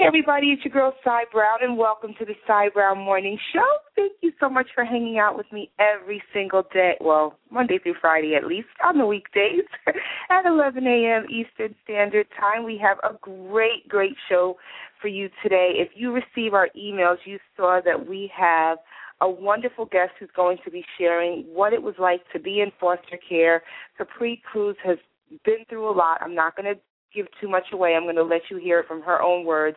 Hey 0.00 0.06
everybody, 0.06 0.46
it's 0.46 0.64
your 0.64 0.72
girl 0.72 0.94
Sai 1.04 1.24
Browne 1.30 1.58
and 1.60 1.76
welcome 1.76 2.14
to 2.18 2.24
the 2.24 2.32
Sai 2.46 2.70
Browne 2.72 3.00
Morning 3.00 3.38
Show. 3.52 3.68
Thank 3.94 4.12
you 4.22 4.32
so 4.40 4.48
much 4.48 4.68
for 4.74 4.82
hanging 4.82 5.18
out 5.18 5.36
with 5.36 5.44
me 5.52 5.70
every 5.78 6.22
single 6.32 6.62
day, 6.72 6.94
well, 7.02 7.34
Monday 7.50 7.78
through 7.78 7.96
Friday 8.00 8.34
at 8.34 8.46
least, 8.46 8.68
on 8.82 8.96
the 8.96 9.04
weekdays 9.04 9.66
at 10.30 10.46
11 10.46 10.86
a.m. 10.86 11.26
Eastern 11.28 11.74
Standard 11.84 12.26
Time. 12.40 12.64
We 12.64 12.78
have 12.78 12.96
a 13.04 13.18
great, 13.20 13.86
great 13.90 14.14
show 14.26 14.56
for 15.02 15.08
you 15.08 15.28
today. 15.42 15.72
If 15.74 15.90
you 15.94 16.12
receive 16.14 16.54
our 16.54 16.70
emails, 16.74 17.18
you 17.26 17.38
saw 17.54 17.82
that 17.84 18.08
we 18.08 18.32
have 18.34 18.78
a 19.20 19.28
wonderful 19.28 19.84
guest 19.84 20.12
who's 20.18 20.30
going 20.34 20.56
to 20.64 20.70
be 20.70 20.82
sharing 20.96 21.42
what 21.42 21.74
it 21.74 21.82
was 21.82 21.96
like 21.98 22.22
to 22.32 22.40
be 22.40 22.62
in 22.62 22.72
foster 22.80 23.18
care. 23.28 23.62
Capri 23.98 24.42
Cruz 24.50 24.76
has 24.82 24.96
been 25.44 25.66
through 25.68 25.90
a 25.90 25.92
lot. 25.92 26.22
I'm 26.22 26.34
not 26.34 26.56
going 26.56 26.74
to 26.74 26.80
give 27.14 27.26
too 27.40 27.48
much 27.48 27.64
away. 27.72 27.94
I'm 27.94 28.04
going 28.04 28.16
to 28.16 28.22
let 28.22 28.42
you 28.50 28.56
hear 28.56 28.80
it 28.80 28.88
from 28.88 29.02
her 29.02 29.20
own 29.20 29.44
words, 29.44 29.76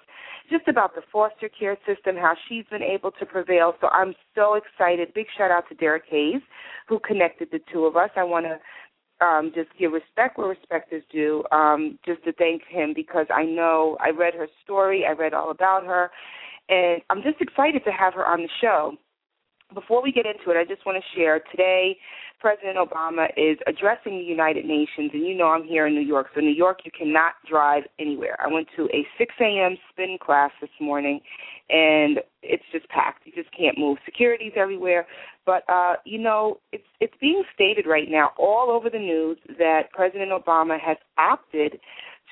just 0.50 0.68
about 0.68 0.96
the 0.96 1.02
foster 1.12 1.50
care 1.50 1.78
system, 1.86 2.16
how 2.16 2.34
she's 2.48 2.66
been 2.70 2.84
able 2.84 3.12
to 3.12 3.26
prevail. 3.26 3.74
So 3.82 3.88
I'm 3.90 4.14
so 4.36 4.56
excited. 4.56 5.14
Big 5.14 5.28
shout 5.38 5.52
out 5.52 5.68
to 5.70 5.76
Derek 5.76 6.04
Hayes, 6.10 6.42
who 6.88 7.00
connected 7.00 7.50
the 7.52 7.60
two 7.72 7.86
of 7.86 7.96
us. 7.96 8.10
I 8.16 8.24
want 8.24 8.46
to 8.46 9.26
um, 9.26 9.52
just 9.56 9.70
give 9.80 9.92
respect 9.94 10.38
where 10.38 10.48
respect 10.48 10.92
is 10.92 11.04
due, 11.12 11.44
um, 11.52 11.98
just 12.06 12.24
to 12.26 12.34
thank 12.34 12.64
him 12.68 12.94
because 12.96 13.28
I 13.34 13.44
know 13.46 13.98
I 14.00 14.10
read 14.10 14.34
her 14.34 14.48
story, 14.64 15.06
I 15.08 15.14
read 15.14 15.34
all 15.34 15.52
about 15.52 15.86
her, 15.86 16.12
and 16.70 17.02
I'm 17.10 17.22
just 17.22 17.40
excited 17.40 17.84
to 17.86 17.92
have 17.92 18.14
her 18.16 18.26
on 18.26 18.42
the 18.42 18.50
show. 18.62 18.94
Before 19.74 20.02
we 20.02 20.12
get 20.12 20.26
into 20.26 20.52
it, 20.52 20.58
I 20.58 20.66
just 20.66 20.86
want 20.86 21.02
to 21.02 21.20
share 21.20 21.42
today 21.52 21.98
President 22.40 22.78
Obama 22.78 23.28
is 23.38 23.58
addressing 23.68 24.18
the 24.18 24.24
United 24.24 24.66
Nations, 24.66 25.12
and 25.14 25.26
you 25.26 25.34
know 25.34 25.48
I'm 25.48 25.64
here 25.64 25.88
in 25.88 25.94
New 25.94 26.02
York. 26.02 26.28
So, 26.36 26.42
New 26.42 26.50
York, 26.50 26.80
you 26.84 26.92
cannot 26.92 27.34
drive 27.50 27.84
anywhere. 28.00 28.36
I 28.44 28.52
went 28.52 28.68
to 28.76 28.84
a 28.94 29.08
6 29.18 29.34
a.m. 29.40 29.78
spin 29.90 30.18
class 30.22 30.52
this 30.60 30.70
morning, 30.82 31.22
and 31.70 32.20
it's 32.42 32.64
just 32.74 32.88
packed. 32.90 33.26
You 33.26 33.32
just 33.34 33.56
can't 33.58 33.78
move. 33.78 33.98
Security's 34.04 34.52
everywhere. 34.58 35.08
But, 35.46 35.64
uh, 35.70 35.94
you 36.06 36.20
know, 36.20 36.60
it's, 36.74 36.84
it's 37.00 37.14
being 37.22 37.44
stated 37.54 37.86
right 37.88 38.08
now 38.10 38.32
all 38.38 38.70
over 38.70 38.90
the 38.90 39.00
news 39.00 39.38
that 39.58 39.84
President 39.94 40.32
Obama 40.32 40.78
has 40.80 40.98
opted 41.18 41.80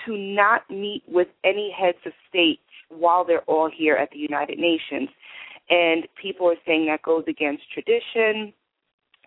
to 0.06 0.18
not 0.18 0.64
meet 0.70 1.04
with 1.08 1.28
any 1.46 1.74
heads 1.78 1.98
of 2.06 2.12
state 2.30 2.60
while 2.90 3.24
they're 3.26 3.44
all 3.44 3.70
here 3.74 3.96
at 3.96 4.10
the 4.12 4.20
United 4.20 4.60
Nations. 4.60 5.10
And 5.70 6.08
people 6.22 6.48
are 6.48 6.60
saying 6.66 6.88
that 6.88 7.02
goes 7.02 7.24
against 7.28 7.64
tradition 7.72 8.54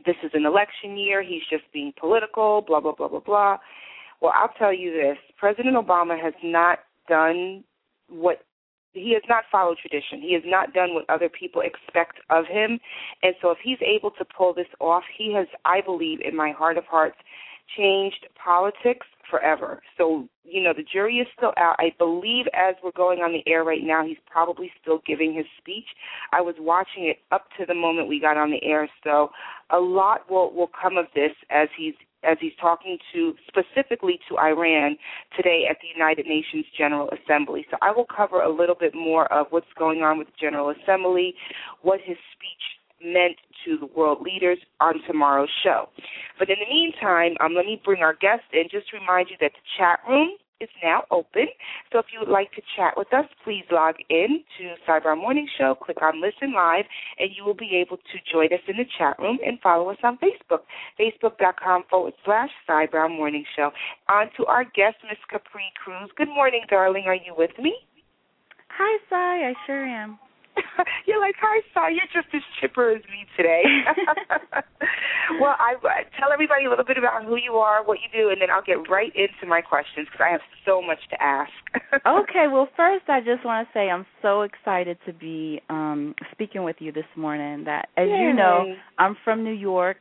this 0.04 0.16
is 0.22 0.30
an 0.34 0.44
election 0.44 0.96
year, 0.96 1.22
he's 1.22 1.42
just 1.48 1.64
being 1.72 1.92
political, 1.98 2.62
blah, 2.66 2.80
blah, 2.80 2.92
blah, 2.92 3.08
blah, 3.08 3.20
blah. 3.20 3.58
Well, 4.20 4.32
I'll 4.34 4.52
tell 4.58 4.72
you 4.72 4.92
this 4.92 5.18
President 5.38 5.76
Obama 5.76 6.20
has 6.20 6.34
not 6.42 6.80
done 7.08 7.64
what 8.08 8.42
he 8.92 9.12
has 9.12 9.22
not 9.28 9.44
followed 9.50 9.78
tradition. 9.78 10.20
He 10.20 10.34
has 10.34 10.42
not 10.46 10.72
done 10.72 10.94
what 10.94 11.04
other 11.08 11.28
people 11.28 11.62
expect 11.62 12.20
of 12.30 12.46
him. 12.46 12.78
And 13.22 13.34
so 13.42 13.50
if 13.50 13.58
he's 13.62 13.78
able 13.82 14.12
to 14.12 14.24
pull 14.24 14.54
this 14.54 14.68
off, 14.80 15.02
he 15.16 15.34
has, 15.34 15.48
I 15.64 15.80
believe, 15.80 16.20
in 16.20 16.36
my 16.36 16.52
heart 16.52 16.78
of 16.78 16.84
hearts, 16.84 17.16
changed 17.76 18.26
politics 18.42 19.06
forever. 19.30 19.82
So, 19.96 20.28
you 20.44 20.62
know, 20.62 20.72
the 20.76 20.84
jury 20.84 21.16
is 21.16 21.26
still 21.36 21.52
out. 21.56 21.76
I 21.78 21.92
believe 21.98 22.46
as 22.54 22.74
we're 22.82 22.92
going 22.92 23.20
on 23.20 23.32
the 23.32 23.50
air 23.50 23.64
right 23.64 23.82
now, 23.82 24.04
he's 24.04 24.18
probably 24.30 24.70
still 24.80 25.00
giving 25.06 25.34
his 25.34 25.46
speech. 25.58 25.86
I 26.32 26.40
was 26.40 26.54
watching 26.58 27.06
it 27.06 27.18
up 27.32 27.46
to 27.58 27.66
the 27.66 27.74
moment 27.74 28.08
we 28.08 28.20
got 28.20 28.36
on 28.36 28.50
the 28.50 28.62
air, 28.62 28.88
so 29.02 29.30
a 29.70 29.78
lot 29.78 30.30
will 30.30 30.52
will 30.52 30.70
come 30.80 30.96
of 30.96 31.06
this 31.14 31.32
as 31.50 31.68
he's 31.76 31.94
as 32.24 32.38
he's 32.40 32.52
talking 32.60 32.98
to 33.12 33.34
specifically 33.46 34.18
to 34.28 34.38
Iran 34.38 34.96
today 35.36 35.66
at 35.68 35.76
the 35.82 35.88
United 35.94 36.26
Nations 36.26 36.64
General 36.76 37.10
Assembly. 37.10 37.66
So 37.70 37.76
I 37.82 37.92
will 37.92 38.06
cover 38.06 38.40
a 38.40 38.50
little 38.50 38.74
bit 38.74 38.94
more 38.94 39.30
of 39.32 39.46
what's 39.50 39.72
going 39.78 40.02
on 40.02 40.18
with 40.18 40.28
the 40.28 40.32
General 40.40 40.70
Assembly, 40.70 41.34
what 41.82 42.00
his 42.02 42.16
speech 42.32 42.80
meant 43.04 43.36
to 43.64 43.78
the 43.78 43.86
world 43.86 44.22
leaders 44.22 44.58
on 44.80 44.94
tomorrow's 45.06 45.52
show. 45.62 45.88
But 46.38 46.48
in 46.50 46.56
the 46.58 46.72
meantime, 46.72 47.36
um, 47.40 47.54
let 47.54 47.66
me 47.66 47.80
bring 47.84 48.02
our 48.02 48.14
guest 48.14 48.44
in. 48.52 48.64
Just 48.70 48.90
to 48.90 48.98
remind 48.98 49.28
you 49.30 49.36
that 49.40 49.52
the 49.52 49.64
chat 49.78 50.00
room 50.08 50.30
is 50.60 50.68
now 50.82 51.04
open. 51.10 51.46
So 51.92 51.98
if 51.98 52.06
you 52.12 52.20
would 52.20 52.32
like 52.32 52.52
to 52.52 52.62
chat 52.76 52.94
with 52.96 53.12
us, 53.12 53.26
please 53.44 53.64
log 53.70 53.96
in 54.08 54.42
to 54.58 54.74
Sai 54.86 55.00
Browne 55.00 55.18
Morning 55.18 55.48
Show, 55.58 55.74
click 55.74 55.98
on 56.02 56.20
Listen 56.20 56.54
Live, 56.54 56.84
and 57.18 57.30
you 57.36 57.44
will 57.44 57.54
be 57.54 57.76
able 57.76 57.96
to 57.96 58.16
join 58.32 58.46
us 58.46 58.64
in 58.68 58.76
the 58.76 58.84
chat 58.98 59.18
room 59.18 59.38
and 59.44 59.60
follow 59.60 59.90
us 59.90 59.98
on 60.02 60.18
Facebook, 60.18 60.62
facebook.com 60.98 61.84
forward 61.90 62.14
slash 62.24 62.50
Sai 62.66 62.86
Browne 62.86 63.12
Morning 63.12 63.44
Show. 63.56 63.70
On 64.08 64.26
to 64.36 64.46
our 64.46 64.64
guest, 64.64 64.96
Miss 65.08 65.18
Capri 65.30 65.72
Cruz. 65.82 66.10
Good 66.16 66.28
morning, 66.28 66.62
darling. 66.68 67.04
Are 67.06 67.14
you 67.14 67.34
with 67.36 67.52
me? 67.58 67.74
Hi, 68.68 68.98
Sai. 69.08 69.50
I 69.50 69.54
sure 69.66 69.84
am. 69.84 70.18
you're 71.06 71.20
like, 71.20 71.34
hi, 71.40 71.60
Saw. 71.72 71.88
You're 71.88 72.10
just 72.12 72.32
as 72.34 72.42
chipper 72.60 72.90
as 72.90 73.02
me 73.04 73.26
today. 73.36 73.62
well, 75.40 75.56
I 75.58 75.74
tell 76.18 76.32
everybody 76.32 76.66
a 76.66 76.70
little 76.70 76.84
bit 76.84 76.98
about 76.98 77.24
who 77.24 77.36
you 77.36 77.54
are, 77.54 77.84
what 77.84 77.98
you 77.98 78.08
do, 78.12 78.30
and 78.30 78.40
then 78.40 78.50
I'll 78.50 78.62
get 78.62 78.88
right 78.88 79.12
into 79.14 79.46
my 79.46 79.60
questions 79.60 80.06
because 80.10 80.24
I 80.24 80.30
have 80.32 80.40
so 80.64 80.80
much 80.80 81.00
to 81.10 81.22
ask. 81.22 81.52
okay. 82.06 82.46
Well, 82.50 82.68
first, 82.76 83.04
I 83.08 83.20
just 83.20 83.44
want 83.44 83.66
to 83.66 83.72
say 83.72 83.90
I'm 83.90 84.06
so 84.22 84.42
excited 84.42 84.98
to 85.06 85.12
be 85.12 85.60
um 85.68 86.14
speaking 86.32 86.64
with 86.64 86.76
you 86.78 86.92
this 86.92 87.08
morning. 87.16 87.64
That, 87.64 87.88
as 87.96 88.08
Yay. 88.08 88.20
you 88.20 88.32
know, 88.32 88.74
I'm 88.98 89.16
from 89.24 89.44
New 89.44 89.52
York. 89.52 89.98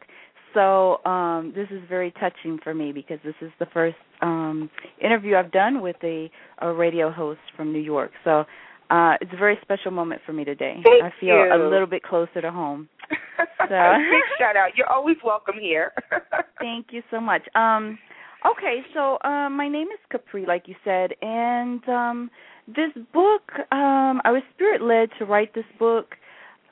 So 0.53 1.03
um, 1.05 1.51
this 1.55 1.67
is 1.71 1.81
very 1.89 2.11
touching 2.19 2.59
for 2.63 2.75
me 2.75 2.91
because 2.91 3.17
this 3.23 3.33
is 3.41 3.51
the 3.59 3.65
first 3.73 3.97
um, 4.21 4.69
interview 5.03 5.35
I've 5.35 5.51
done 5.51 5.81
with 5.81 5.95
a, 6.03 6.29
a 6.59 6.71
radio 6.71 7.11
host 7.11 7.39
from 7.57 7.73
New 7.73 7.79
York. 7.79 8.11
So 8.23 8.45
uh, 8.89 9.13
it's 9.21 9.31
a 9.33 9.37
very 9.37 9.57
special 9.61 9.91
moment 9.91 10.21
for 10.25 10.33
me 10.33 10.43
today. 10.43 10.75
Thank 10.83 11.03
I 11.03 11.11
feel 11.19 11.35
you. 11.35 11.53
a 11.53 11.59
little 11.69 11.87
bit 11.87 12.03
closer 12.03 12.41
to 12.41 12.51
home. 12.51 12.89
So. 13.59 13.65
Big 13.65 14.23
shout 14.37 14.55
out. 14.57 14.75
You're 14.75 14.91
always 14.91 15.17
welcome 15.23 15.55
here. 15.59 15.93
Thank 16.59 16.87
you 16.91 17.01
so 17.09 17.19
much. 17.19 17.41
Um, 17.55 17.97
okay, 18.45 18.81
so 18.93 19.17
uh, 19.23 19.49
my 19.49 19.69
name 19.69 19.87
is 19.87 19.99
Capri, 20.11 20.45
like 20.45 20.63
you 20.67 20.75
said, 20.83 21.11
and 21.21 21.81
um, 21.87 22.31
this 22.67 22.91
book, 23.13 23.41
um, 23.71 24.21
I 24.25 24.31
was 24.31 24.43
spirit 24.53 24.81
led 24.81 25.09
to 25.17 25.25
write 25.25 25.55
this 25.55 25.65
book, 25.79 26.15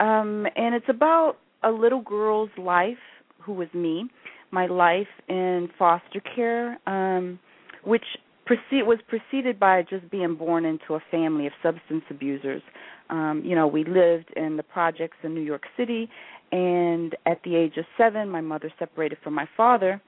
um, 0.00 0.46
and 0.54 0.74
it's 0.74 0.88
about 0.88 1.36
a 1.62 1.70
little 1.70 2.02
girl's 2.02 2.50
life, 2.58 2.96
who 3.40 3.52
was 3.52 3.68
me, 3.74 4.08
my 4.50 4.66
life 4.66 5.08
in 5.28 5.68
foster 5.78 6.20
care, 6.34 6.78
um, 6.86 7.38
which 7.84 8.04
precede, 8.44 8.86
was 8.86 8.98
preceded 9.08 9.58
by 9.58 9.82
just 9.82 10.10
being 10.10 10.34
born 10.34 10.64
into 10.64 10.94
a 10.94 11.00
family 11.10 11.46
of 11.46 11.52
substance 11.62 12.04
abusers. 12.10 12.62
Um, 13.10 13.42
you 13.44 13.54
know, 13.54 13.66
we 13.66 13.84
lived 13.84 14.30
in 14.36 14.56
the 14.56 14.62
projects 14.62 15.16
in 15.22 15.34
New 15.34 15.42
York 15.42 15.64
City, 15.76 16.08
and 16.50 17.14
at 17.26 17.42
the 17.44 17.56
age 17.56 17.76
of 17.76 17.84
seven, 17.96 18.28
my 18.28 18.40
mother 18.40 18.72
separated 18.78 19.18
from 19.22 19.34
my 19.34 19.48
father. 19.56 20.00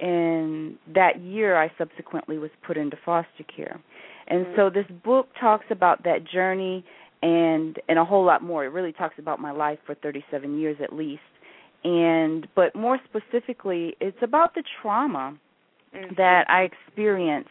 And 0.00 0.76
that 0.94 1.20
year, 1.20 1.60
I 1.60 1.72
subsequently 1.76 2.38
was 2.38 2.50
put 2.64 2.76
into 2.76 2.96
foster 3.04 3.44
care. 3.54 3.80
And 4.28 4.46
so 4.54 4.70
this 4.70 4.86
book 5.02 5.28
talks 5.40 5.64
about 5.70 6.04
that 6.04 6.24
journey 6.24 6.84
and 7.20 7.80
and 7.88 7.98
a 7.98 8.04
whole 8.04 8.24
lot 8.24 8.42
more. 8.42 8.64
It 8.64 8.68
really 8.68 8.92
talks 8.92 9.18
about 9.18 9.40
my 9.40 9.50
life 9.50 9.78
for 9.86 9.96
37 9.96 10.58
years 10.58 10.76
at 10.80 10.92
least. 10.92 11.22
And 11.82 12.46
but 12.54 12.76
more 12.76 13.00
specifically, 13.08 13.96
it's 14.00 14.18
about 14.22 14.54
the 14.54 14.62
trauma 14.80 15.36
Mm-hmm. 15.94 16.14
that 16.18 16.44
I 16.50 16.64
experienced 16.64 17.48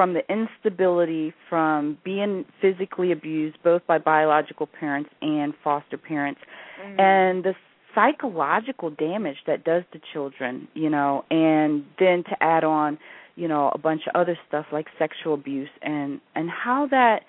from 0.00 0.14
the 0.14 0.22
instability 0.32 1.30
from 1.50 1.98
being 2.02 2.46
physically 2.58 3.12
abused 3.12 3.58
both 3.62 3.82
by 3.86 3.98
biological 3.98 4.66
parents 4.66 5.10
and 5.20 5.52
foster 5.62 5.98
parents 5.98 6.40
Mm-hmm. 6.80 6.98
and 6.98 7.44
the 7.44 7.54
psychological 7.94 8.88
damage 8.88 9.36
that 9.46 9.64
does 9.64 9.82
to 9.92 10.00
children 10.14 10.66
you 10.72 10.88
know 10.88 11.26
and 11.30 11.84
then 11.98 12.24
to 12.24 12.42
add 12.42 12.64
on 12.64 12.98
you 13.36 13.46
know 13.46 13.70
a 13.74 13.78
bunch 13.78 14.00
of 14.06 14.18
other 14.18 14.38
stuff 14.48 14.64
like 14.72 14.86
sexual 14.98 15.34
abuse 15.34 15.68
and 15.82 16.22
and 16.34 16.48
how 16.48 16.86
that 16.90 17.24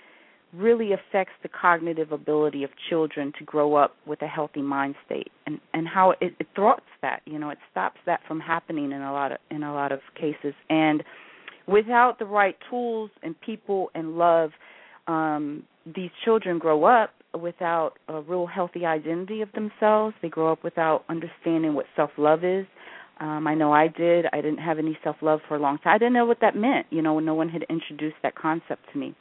really 0.54 0.94
affects 0.94 1.34
the 1.44 1.50
cognitive 1.50 2.14
ability 2.14 2.64
of 2.64 2.70
children 2.90 3.34
to 3.38 3.44
grow 3.44 3.76
up 3.76 3.98
with 4.06 4.22
a 4.22 4.28
healthy 4.28 4.62
mind 4.62 4.96
state 5.06 5.32
and 5.46 5.60
and 5.74 5.90
how 5.90 6.12
it, 6.22 6.34
it 6.40 6.48
thwarts 6.56 6.86
that 7.02 7.22
you 7.26 7.38
know 7.38 7.50
it 7.50 7.58
stops 7.70 8.00
that 8.06 8.22
from 8.26 8.40
happening 8.40 8.94
in 8.94 9.02
a 9.02 9.12
lot 9.12 9.34
of 9.34 9.38
in 9.50 9.64
a 9.64 9.74
lot 9.74 9.92
of 9.92 10.00
cases 10.16 10.54
and 10.70 11.04
without 11.68 12.20
the 12.20 12.26
right 12.26 12.58
tools 12.70 13.10
and 13.24 13.40
people 13.42 13.90
and 13.96 14.18
love 14.18 14.52
um 15.08 15.64
these 15.96 16.12
children 16.24 16.60
grow 16.60 16.84
up 16.84 17.12
without 17.40 17.94
a 18.08 18.22
real 18.22 18.46
healthy 18.46 18.86
identity 18.86 19.42
of 19.42 19.50
themselves. 19.54 20.14
They 20.22 20.30
grow 20.30 20.52
up 20.52 20.64
without 20.64 21.06
understanding 21.10 21.74
what 21.74 21.86
self 21.96 22.12
love 22.18 22.44
is. 22.44 22.66
Um 23.20 23.48
i 23.48 23.56
know 23.56 23.72
i 23.72 23.88
did. 23.88 24.26
I 24.34 24.42
didn't 24.42 24.60
have 24.60 24.80
any 24.80 24.98
self 25.04 25.18
love 25.22 25.40
for 25.48 25.56
a 25.56 25.60
long 25.60 25.78
time. 25.80 25.96
I 25.96 25.98
didn't 25.98 26.14
know 26.14 26.26
what 26.26 26.42
that 26.42 26.56
meant 26.56 26.88
you 26.90 27.02
know 27.02 27.20
no 27.20 27.34
one 27.34 27.50
had 27.50 27.64
introduced 27.70 28.18
that 28.24 28.36
concept 28.36 28.82
to 28.94 29.00
me. 29.00 29.16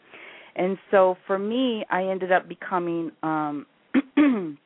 And 0.57 0.79
so 0.91 1.17
for 1.27 1.39
me 1.39 1.85
i 1.91 2.05
ended 2.05 2.33
up 2.33 2.49
becoming 2.49 3.13
um 3.23 3.67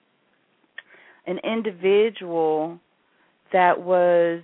an 1.26 1.38
individual 1.44 2.78
that 3.52 3.80
was 3.80 4.42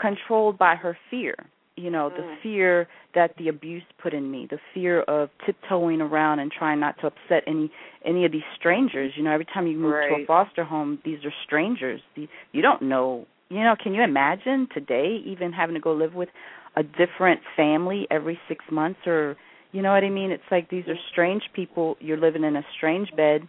controlled 0.00 0.58
by 0.58 0.74
her 0.76 0.96
fear 1.10 1.34
you 1.80 1.90
know 1.90 2.10
the 2.10 2.22
Mm. 2.22 2.36
fear 2.42 2.88
that 3.14 3.30
the 3.38 3.48
abuse 3.48 3.82
put 4.02 4.12
in 4.12 4.30
me 4.30 4.46
the 4.50 4.60
fear 4.74 5.00
of 5.02 5.30
tiptoeing 5.44 6.00
around 6.00 6.38
and 6.40 6.50
trying 6.52 6.78
not 6.80 6.98
to 7.00 7.06
upset 7.06 7.42
any 7.46 7.70
any 8.04 8.24
of 8.26 8.32
these 8.32 8.48
strangers. 8.58 9.12
You 9.16 9.22
know 9.24 9.32
every 9.32 9.46
time 9.54 9.66
you 9.66 9.76
move 9.76 9.94
to 10.08 10.14
a 10.14 10.26
foster 10.26 10.64
home 10.64 10.98
these 11.04 11.24
are 11.24 11.34
strangers. 11.46 12.00
You, 12.14 12.28
you 12.52 12.62
don't 12.62 12.82
know 12.82 13.26
you 13.48 13.62
know 13.66 13.74
can 13.82 13.94
you 13.94 14.02
imagine 14.02 14.68
today 14.72 15.08
even 15.24 15.52
having 15.52 15.74
to 15.74 15.80
go 15.80 15.92
live 15.92 16.14
with 16.14 16.28
a 16.76 16.82
different 16.82 17.40
family 17.56 18.06
every 18.10 18.38
6 18.48 18.64
months 18.70 19.00
or 19.06 19.36
you 19.72 19.82
know 19.82 19.92
what 19.92 20.04
i 20.04 20.10
mean? 20.10 20.30
It's 20.30 20.50
like 20.50 20.68
these 20.70 20.86
are 20.88 20.98
strange 21.12 21.44
people. 21.54 21.96
You're 22.00 22.16
living 22.26 22.44
in 22.44 22.56
a 22.56 22.64
strange 22.76 23.08
bed. 23.16 23.40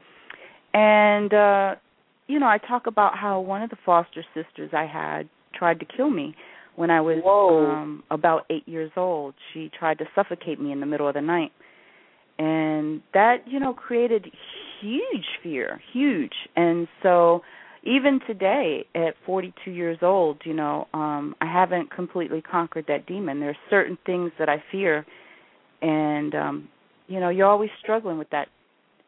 And 0.73 1.33
uh 1.33 1.75
you 2.27 2.39
know 2.39 2.47
i 2.47 2.57
talk 2.57 2.87
about 2.87 3.17
how 3.17 3.39
one 3.39 3.61
of 3.61 3.69
the 3.69 3.77
foster 3.85 4.23
sisters 4.33 4.71
i 4.73 4.85
had 4.85 5.23
tried 5.53 5.79
to 5.79 5.85
kill 5.85 6.09
me 6.09 6.33
when 6.75 6.89
I 6.89 7.01
was 7.01 7.17
um 7.25 8.03
about 8.09 8.45
8 8.49 8.67
years 8.67 8.91
old. 8.95 9.33
She 9.53 9.69
tried 9.77 9.97
to 9.99 10.05
suffocate 10.15 10.59
me 10.59 10.71
in 10.71 10.79
the 10.79 10.85
middle 10.85 11.07
of 11.07 11.13
the 11.13 11.21
night. 11.21 11.51
And 12.39 13.01
that, 13.13 13.43
you 13.45 13.59
know, 13.59 13.73
created 13.73 14.25
huge 14.81 15.25
fear, 15.43 15.79
huge. 15.93 16.33
And 16.55 16.87
so 17.03 17.41
even 17.83 18.19
today 18.25 18.85
at 18.95 19.13
42 19.25 19.71
years 19.71 19.97
old, 20.01 20.41
you 20.45 20.53
know, 20.53 20.87
um 20.93 21.35
I 21.41 21.45
haven't 21.45 21.91
completely 21.91 22.41
conquered 22.41 22.85
that 22.87 23.05
demon. 23.05 23.39
There's 23.39 23.57
certain 23.69 23.97
things 24.05 24.31
that 24.39 24.49
I 24.49 24.63
fear 24.71 25.05
and 25.81 26.35
um 26.35 26.69
you 27.07 27.19
know, 27.19 27.29
you're 27.29 27.47
always 27.47 27.69
struggling 27.81 28.17
with 28.17 28.29
that. 28.29 28.47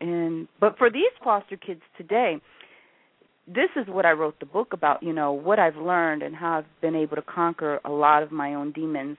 And 0.01 0.47
but 0.59 0.77
for 0.77 0.89
these 0.89 1.11
foster 1.23 1.55
kids 1.55 1.81
today, 1.97 2.37
this 3.47 3.69
is 3.75 3.87
what 3.87 4.05
I 4.05 4.11
wrote 4.11 4.39
the 4.39 4.45
book 4.45 4.73
about, 4.73 5.03
you 5.03 5.13
know, 5.13 5.33
what 5.33 5.59
I've 5.59 5.75
learned 5.75 6.23
and 6.23 6.35
how 6.35 6.59
I've 6.59 6.81
been 6.81 6.95
able 6.95 7.15
to 7.17 7.21
conquer 7.21 7.79
a 7.83 7.89
lot 7.91 8.23
of 8.23 8.31
my 8.31 8.53
own 8.53 8.71
demons 8.71 9.17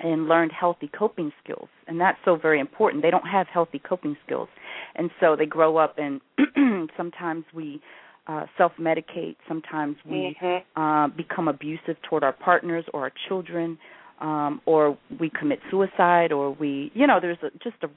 and 0.00 0.26
learned 0.26 0.50
healthy 0.52 0.90
coping 0.98 1.32
skills. 1.42 1.68
And 1.86 2.00
that's 2.00 2.18
so 2.24 2.36
very 2.36 2.58
important. 2.58 3.02
They 3.02 3.10
don't 3.10 3.26
have 3.28 3.46
healthy 3.46 3.78
coping 3.78 4.16
skills. 4.26 4.48
And 4.96 5.10
so 5.20 5.36
they 5.36 5.46
grow 5.46 5.76
up 5.76 5.98
and 5.98 6.20
sometimes 6.96 7.44
we 7.54 7.80
uh 8.26 8.46
self-medicate, 8.56 9.36
sometimes 9.46 9.96
we 10.08 10.34
Mhm. 10.40 10.62
uh, 10.76 11.08
become 11.08 11.46
abusive 11.46 12.00
toward 12.08 12.24
our 12.24 12.32
partners 12.32 12.84
or 12.94 13.02
our 13.02 13.12
children, 13.28 13.78
um, 14.20 14.62
or 14.64 14.96
we 15.20 15.28
commit 15.28 15.60
suicide, 15.70 16.32
or 16.32 16.50
we, 16.52 16.90
you 16.94 17.06
know, 17.06 17.20
there's 17.20 17.42
a, 17.42 17.50
just 17.62 17.76
a 17.82 17.90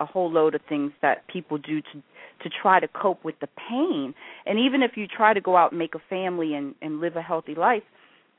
a 0.00 0.06
whole 0.06 0.30
load 0.30 0.54
of 0.54 0.62
things 0.68 0.90
that 1.02 1.26
people 1.28 1.58
do 1.58 1.80
to 1.80 2.02
to 2.42 2.50
try 2.50 2.80
to 2.80 2.88
cope 2.88 3.24
with 3.24 3.34
the 3.40 3.48
pain. 3.68 4.14
And 4.46 4.58
even 4.58 4.82
if 4.82 4.92
you 4.96 5.06
try 5.06 5.32
to 5.34 5.40
go 5.40 5.56
out 5.56 5.72
and 5.72 5.78
make 5.78 5.94
a 5.94 6.02
family 6.08 6.54
and 6.54 6.74
and 6.82 7.00
live 7.00 7.16
a 7.16 7.22
healthy 7.22 7.54
life, 7.54 7.82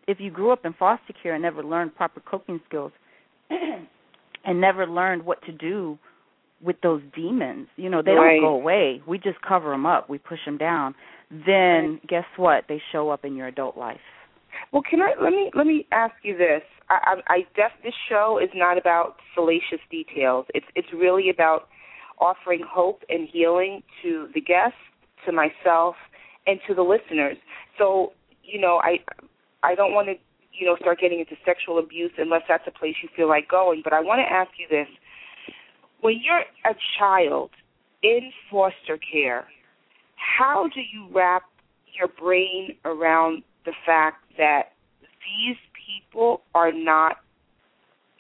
if 0.08 0.20
you 0.20 0.32
grew 0.32 0.52
up 0.52 0.66
in 0.66 0.74
foster 0.74 1.14
care 1.22 1.34
and 1.34 1.42
never 1.42 1.64
learned 1.64 1.96
proper 1.96 2.20
coping 2.20 2.60
skills 2.68 2.92
and 3.50 4.60
never 4.62 4.86
learned 4.88 5.26
what 5.26 5.42
to 5.44 5.52
do 5.52 5.98
with 6.62 6.78
those 6.82 7.02
demons, 7.16 7.68
you 7.76 7.90
know, 7.90 8.02
they 8.02 8.12
Right. 8.12 8.40
don't 8.40 8.50
go 8.50 8.56
away. 8.56 9.02
We 9.06 9.18
just 9.18 9.42
cover 9.42 9.70
them 9.72 9.86
up. 9.86 10.10
We 10.10 10.18
push 10.18 10.40
them 10.46 10.58
down. 10.58 10.96
Then 11.30 12.00
guess 12.08 12.26
what? 12.38 12.66
They 12.70 12.82
show 12.92 13.10
up 13.10 13.26
in 13.26 13.36
your 13.36 13.48
adult 13.48 13.78
life. 13.78 14.00
Well, 14.72 14.84
can 14.88 15.02
I 15.02 15.14
let 15.22 15.32
me 15.32 15.52
let 15.56 15.66
me 15.66 15.86
ask 15.92 16.14
you 16.24 16.38
this? 16.38 16.62
I, 16.90 17.16
I, 17.28 17.34
I 17.34 17.38
def, 17.56 17.72
this 17.84 17.94
show 18.08 18.40
is 18.42 18.50
not 18.54 18.78
about 18.78 19.16
salacious 19.36 19.80
details. 19.90 20.46
It's 20.54 20.66
it's 20.76 20.88
really 20.94 21.30
about 21.30 21.68
offering 22.20 22.62
hope 22.68 23.04
and 23.10 23.28
healing 23.32 23.84
to 24.02 24.28
the 24.34 24.42
guests, 24.42 24.78
to 25.26 25.32
myself, 25.32 25.96
and 26.48 26.60
to 26.68 26.74
the 26.74 26.82
listeners. 26.82 27.38
So 27.78 28.14
you 28.44 28.60
know, 28.60 28.82
I 28.84 29.00
I 29.64 29.76
don't 29.76 29.94
want 29.94 30.08
to 30.08 30.14
you 30.54 30.66
know 30.66 30.76
start 30.80 31.00
getting 31.00 31.20
into 31.20 31.36
sexual 31.46 31.80
abuse 31.80 32.12
unless 32.18 32.42
that's 32.48 32.68
a 32.68 32.72
place 32.72 32.96
you 33.02 33.10
feel 33.16 33.28
like 33.28 33.50
going. 33.50 33.82
But 33.84 33.94
I 33.94 34.02
want 34.02 34.20
to 34.20 34.32
ask 34.32 34.52
you 34.58 34.68
this: 34.70 34.88
when 36.02 36.20
you're 36.24 36.44
a 36.66 36.76
child 37.00 37.52
in 38.02 38.32
foster 38.52 38.98
care, 38.98 39.48
how 40.16 40.70
do 40.74 40.82
you 40.82 41.08
wrap 41.14 41.44
your 41.98 42.08
brain 42.08 42.76
around 42.86 43.44
the 43.66 43.74
fact 43.86 44.24
that 44.38 44.74
these 45.02 45.58
people 45.88 46.42
are 46.54 46.72
not 46.72 47.18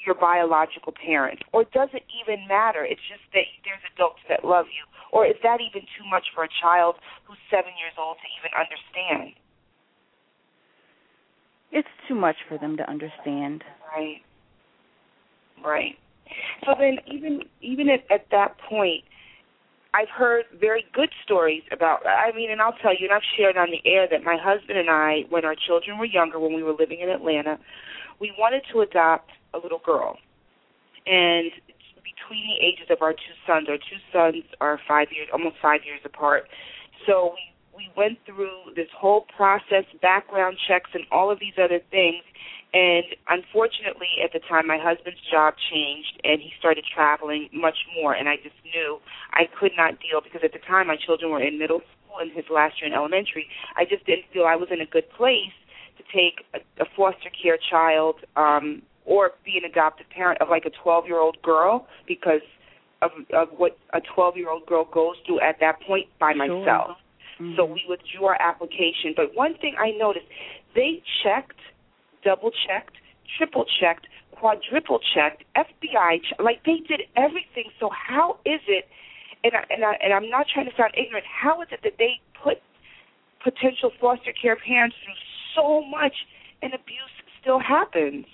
your 0.06 0.16
biological 0.16 0.94
parents? 0.94 1.42
Or 1.52 1.64
does 1.64 1.90
it 1.94 2.04
even 2.22 2.48
matter? 2.48 2.86
It's 2.86 3.02
just 3.10 3.24
that 3.34 3.48
there's 3.64 3.84
adults 3.96 4.22
that 4.30 4.46
love 4.46 4.66
you. 4.70 4.84
Or 5.12 5.26
is 5.26 5.36
that 5.44 5.60
even 5.62 5.82
too 5.98 6.06
much 6.10 6.26
for 6.34 6.44
a 6.44 6.52
child 6.62 6.96
who's 7.26 7.38
seven 7.50 7.72
years 7.80 7.94
old 7.98 8.18
to 8.18 8.28
even 8.40 8.52
understand? 8.58 9.38
It's 11.72 11.94
too 12.08 12.16
much 12.16 12.38
for 12.48 12.58
them 12.58 12.78
to 12.78 12.90
understand. 12.90 13.64
Right. 13.96 14.22
Right. 15.64 15.96
So 16.66 16.74
then 16.78 16.98
even 17.08 17.42
even 17.62 17.90
at, 17.90 18.02
at 18.12 18.26
that 18.32 18.58
point 18.70 19.04
I've 19.94 20.10
heard 20.10 20.46
very 20.60 20.86
good 20.94 21.10
stories 21.24 21.64
about 21.72 22.06
I 22.06 22.36
mean 22.36 22.52
and 22.52 22.62
I'll 22.62 22.78
tell 22.82 22.94
you 22.94 23.08
and 23.08 23.14
I've 23.14 23.28
shared 23.38 23.58
on 23.58 23.70
the 23.70 23.82
air 23.90 24.08
that 24.10 24.24
my 24.24 24.38
husband 24.42 24.78
and 24.78 24.90
I 24.90 25.24
when 25.30 25.46
our 25.46 25.56
children 25.68 25.98
were 25.98 26.06
younger 26.06 26.40
when 26.40 26.54
we 26.54 26.64
were 26.64 26.74
living 26.74 27.02
in 27.02 27.10
Atlanta 27.10 27.60
we 28.20 28.34
wanted 28.38 28.64
to 28.74 28.82
adopt 28.82 29.30
a 29.54 29.58
little 29.58 29.82
girl. 29.84 30.18
And 31.06 31.52
between 32.04 32.48
the 32.48 32.66
ages 32.66 32.88
of 32.90 33.02
our 33.02 33.14
two 33.14 33.36
sons, 33.46 33.68
our 33.70 33.78
two 33.78 34.00
sons 34.12 34.44
are 34.62 34.80
5 34.88 35.08
years 35.12 35.28
almost 35.34 35.56
5 35.62 35.82
years 35.86 36.02
apart. 36.06 36.48
So 37.06 37.34
we 37.34 37.50
we 37.76 37.90
went 37.98 38.20
through 38.24 38.76
this 38.76 38.88
whole 38.96 39.26
process, 39.36 39.84
background 40.00 40.58
checks 40.68 40.92
and 40.94 41.06
all 41.12 41.32
of 41.32 41.40
these 41.40 41.58
other 41.58 41.80
things 41.90 42.22
and 42.74 43.06
unfortunately, 43.30 44.18
at 44.24 44.34
the 44.34 44.40
time, 44.40 44.66
my 44.66 44.80
husband's 44.82 45.22
job 45.30 45.54
changed, 45.70 46.20
and 46.24 46.42
he 46.42 46.50
started 46.58 46.84
traveling 46.90 47.48
much 47.54 47.78
more. 47.96 48.14
And 48.14 48.28
I 48.28 48.38
just 48.38 48.56
knew 48.66 48.98
I 49.32 49.44
could 49.46 49.74
not 49.78 50.02
deal 50.02 50.22
because 50.24 50.42
at 50.44 50.54
the 50.54 50.60
time 50.66 50.88
my 50.88 50.98
children 50.98 51.30
were 51.30 51.42
in 51.42 51.60
middle 51.60 51.82
school 51.82 52.18
and 52.20 52.32
his 52.32 52.46
last 52.50 52.82
year 52.82 52.90
in 52.90 52.98
elementary. 52.98 53.46
I 53.78 53.86
just 53.86 54.06
didn't 54.08 54.26
feel 54.34 54.46
I 54.46 54.56
was 54.56 54.70
in 54.72 54.82
a 54.82 54.88
good 54.88 55.08
place 55.12 55.54
to 55.98 56.04
take 56.10 56.42
a, 56.58 56.82
a 56.82 56.86
foster 56.98 57.30
care 57.30 57.60
child 57.62 58.16
um, 58.36 58.82
or 59.06 59.32
be 59.46 59.58
an 59.58 59.70
adoptive 59.70 60.10
parent 60.10 60.42
of 60.42 60.50
like 60.50 60.66
a 60.66 60.72
12-year-old 60.88 61.38
girl 61.42 61.88
because 62.08 62.42
of 63.02 63.12
of 63.34 63.50
what 63.58 63.78
a 63.94 64.00
12-year-old 64.02 64.66
girl 64.66 64.86
goes 64.94 65.16
through 65.26 65.42
at 65.42 65.60
that 65.60 65.82
point 65.82 66.08
by 66.20 66.34
Sure. 66.34 66.48
myself. 66.48 66.98
Mhm. 67.40 67.56
So 67.56 67.66
we 67.66 67.84
withdrew 67.90 68.26
our 68.26 68.40
application. 68.42 69.14
But 69.16 69.36
one 69.36 69.56
thing 69.56 69.76
I 69.78 69.92
noticed, 69.92 70.28
they 70.76 71.02
checked, 71.24 71.60
double 72.24 72.52
checked, 72.68 72.96
triple 73.38 73.66
checked, 73.80 74.08
quadruple 74.32 75.00
checked, 75.14 75.44
FBI, 75.56 76.20
ch- 76.20 76.40
like 76.40 76.64
they 76.64 76.78
did 76.88 77.02
everything. 77.16 77.66
So 77.80 77.90
how 77.90 78.38
is 78.46 78.62
it? 78.68 78.88
And 79.44 79.54
I, 79.56 79.66
and 79.70 79.84
I, 79.84 79.94
and 80.02 80.14
I'm 80.14 80.30
not 80.30 80.48
trying 80.48 80.70
to 80.70 80.76
sound 80.78 80.94
ignorant. 80.96 81.26
How 81.26 81.62
is 81.62 81.68
it 81.72 81.82
that 81.84 81.98
they 81.98 82.22
put 82.42 82.62
potential 83.44 83.92
foster 84.00 84.32
care 84.32 84.56
parents 84.56 84.96
through 85.04 85.14
so 85.56 85.82
much, 85.84 86.16
and 86.62 86.74
abuse 86.74 87.12
still 87.42 87.60
happens? 87.60 88.26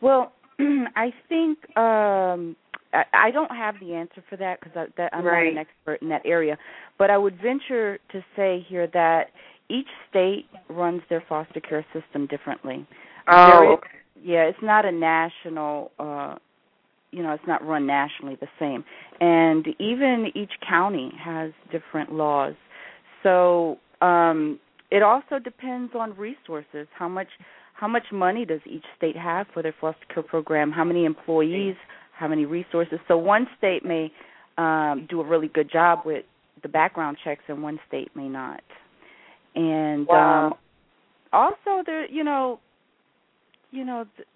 Well, 0.00 0.32
I 0.96 1.12
think 1.28 1.58
um 1.76 2.56
I, 2.92 3.04
I 3.12 3.30
don't 3.32 3.50
have 3.50 3.74
the 3.80 3.94
answer 3.94 4.22
for 4.30 4.36
that 4.36 4.60
because 4.60 4.88
that 4.96 5.10
I'm 5.12 5.24
not 5.24 5.34
an 5.52 5.58
expert 5.58 6.02
in 6.02 6.08
that 6.10 6.22
area. 6.24 6.56
But 6.98 7.10
I 7.10 7.18
would 7.18 7.36
venture 7.40 7.98
to 8.12 8.24
say 8.36 8.64
here 8.68 8.86
that 8.94 9.30
each 9.68 9.88
state 10.10 10.46
runs 10.68 11.02
their 11.08 11.22
foster 11.28 11.60
care 11.60 11.84
system 11.92 12.26
differently. 12.26 12.86
There 13.26 13.72
is- 13.72 13.78
Yeah, 14.22 14.42
it's 14.44 14.62
not 14.62 14.84
a 14.84 14.92
national 14.92 15.90
uh 15.98 16.36
you 17.10 17.22
know, 17.22 17.32
it's 17.32 17.46
not 17.46 17.64
run 17.64 17.86
nationally 17.86 18.36
the 18.40 18.48
same. 18.58 18.84
And 19.20 19.68
even 19.78 20.32
each 20.34 20.50
county 20.68 21.12
has 21.20 21.52
different 21.70 22.12
laws. 22.12 22.54
So, 23.22 23.78
um 24.00 24.58
it 24.90 25.02
also 25.02 25.38
depends 25.42 25.92
on 25.94 26.14
resources. 26.16 26.86
How 26.96 27.08
much 27.08 27.28
how 27.84 27.88
much 27.88 28.06
money 28.10 28.46
does 28.46 28.62
each 28.64 28.86
state 28.96 29.14
have 29.14 29.46
for 29.52 29.62
their 29.62 29.74
foster 29.78 30.06
care 30.14 30.22
program? 30.22 30.72
How 30.72 30.84
many 30.84 31.04
employees? 31.04 31.76
How 32.18 32.26
many 32.26 32.46
resources? 32.46 32.98
So 33.06 33.18
one 33.18 33.46
state 33.58 33.84
may 33.84 34.10
um, 34.56 35.06
do 35.10 35.20
a 35.20 35.24
really 35.26 35.48
good 35.48 35.70
job 35.70 35.98
with 36.06 36.24
the 36.62 36.70
background 36.70 37.18
checks, 37.22 37.42
and 37.46 37.62
one 37.62 37.78
state 37.86 38.08
may 38.16 38.26
not. 38.26 38.62
And 39.54 40.06
wow. 40.06 40.46
um, 40.46 40.54
also, 41.30 41.82
there, 41.84 42.10
you 42.10 42.24
know, 42.24 42.58
you 43.70 43.84
know, 43.84 44.06
th- 44.16 44.28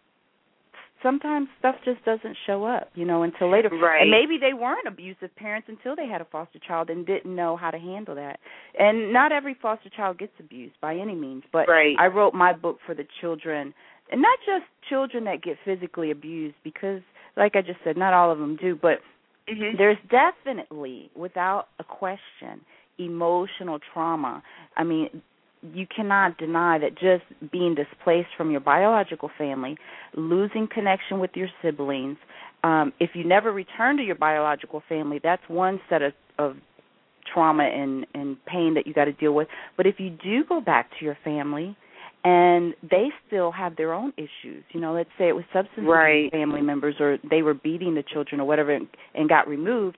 sometimes 1.02 1.48
stuff 1.58 1.76
just 1.84 2.04
doesn't 2.04 2.36
show 2.46 2.64
up, 2.64 2.90
you 2.94 3.04
know, 3.04 3.22
until 3.22 3.50
later. 3.50 3.68
Right. 3.70 4.02
And 4.02 4.10
maybe 4.10 4.38
they 4.38 4.54
weren't 4.54 4.86
abusive 4.86 5.34
parents 5.36 5.68
until 5.68 5.96
they 5.96 6.06
had 6.06 6.20
a 6.20 6.26
foster 6.26 6.58
child 6.58 6.90
and 6.90 7.06
didn't 7.06 7.34
know 7.34 7.56
how 7.56 7.70
to 7.70 7.78
handle 7.78 8.14
that. 8.14 8.40
And 8.78 9.12
not 9.12 9.32
every 9.32 9.56
foster 9.60 9.90
child 9.90 10.18
gets 10.18 10.32
abused 10.38 10.74
by 10.80 10.96
any 10.96 11.14
means, 11.14 11.44
but 11.52 11.68
Right. 11.68 11.96
I 11.98 12.06
wrote 12.06 12.34
my 12.34 12.52
book 12.52 12.78
for 12.86 12.94
the 12.94 13.06
children, 13.20 13.74
and 14.10 14.22
not 14.22 14.38
just 14.46 14.64
children 14.88 15.24
that 15.24 15.42
get 15.42 15.56
physically 15.64 16.10
abused 16.10 16.56
because 16.64 17.02
like 17.36 17.54
I 17.54 17.62
just 17.62 17.78
said, 17.84 17.96
not 17.96 18.12
all 18.12 18.30
of 18.30 18.38
them 18.38 18.56
do, 18.56 18.76
but 18.80 18.98
hmm 19.48 19.76
there's 19.78 19.96
definitely, 20.10 21.10
without 21.14 21.68
a 21.78 21.84
question, 21.84 22.60
emotional 22.98 23.78
trauma. 23.94 24.42
I 24.76 24.84
mean, 24.84 25.22
you 25.74 25.86
cannot 25.94 26.38
deny 26.38 26.78
that 26.78 26.92
just 26.94 27.24
being 27.50 27.74
displaced 27.74 28.28
from 28.36 28.50
your 28.50 28.60
biological 28.60 29.30
family, 29.36 29.76
losing 30.14 30.68
connection 30.72 31.18
with 31.18 31.30
your 31.34 31.48
siblings, 31.62 32.16
um, 32.64 32.92
if 33.00 33.10
you 33.14 33.24
never 33.24 33.52
return 33.52 33.96
to 33.96 34.02
your 34.02 34.16
biological 34.16 34.82
family, 34.88 35.20
that's 35.22 35.42
one 35.48 35.80
set 35.88 36.02
of, 36.02 36.12
of 36.38 36.56
trauma 37.32 37.64
and, 37.64 38.06
and 38.14 38.36
pain 38.46 38.74
that 38.74 38.86
you 38.86 38.94
got 38.94 39.04
to 39.04 39.12
deal 39.12 39.32
with. 39.32 39.48
But 39.76 39.86
if 39.86 39.96
you 39.98 40.10
do 40.10 40.44
go 40.48 40.60
back 40.60 40.90
to 40.98 41.04
your 41.04 41.16
family, 41.22 41.76
and 42.24 42.74
they 42.82 43.08
still 43.26 43.52
have 43.52 43.76
their 43.76 43.92
own 43.92 44.12
issues. 44.16 44.64
You 44.72 44.80
know, 44.80 44.92
let's 44.92 45.08
say 45.16 45.28
it 45.28 45.36
was 45.36 45.44
substance 45.52 45.86
Right. 45.86 46.30
family 46.32 46.62
members, 46.62 46.96
or 46.98 47.18
they 47.30 47.42
were 47.42 47.54
beating 47.54 47.94
the 47.94 48.02
children, 48.02 48.40
or 48.40 48.44
whatever, 48.44 48.72
and, 48.72 48.88
and 49.14 49.28
got 49.28 49.46
removed. 49.46 49.96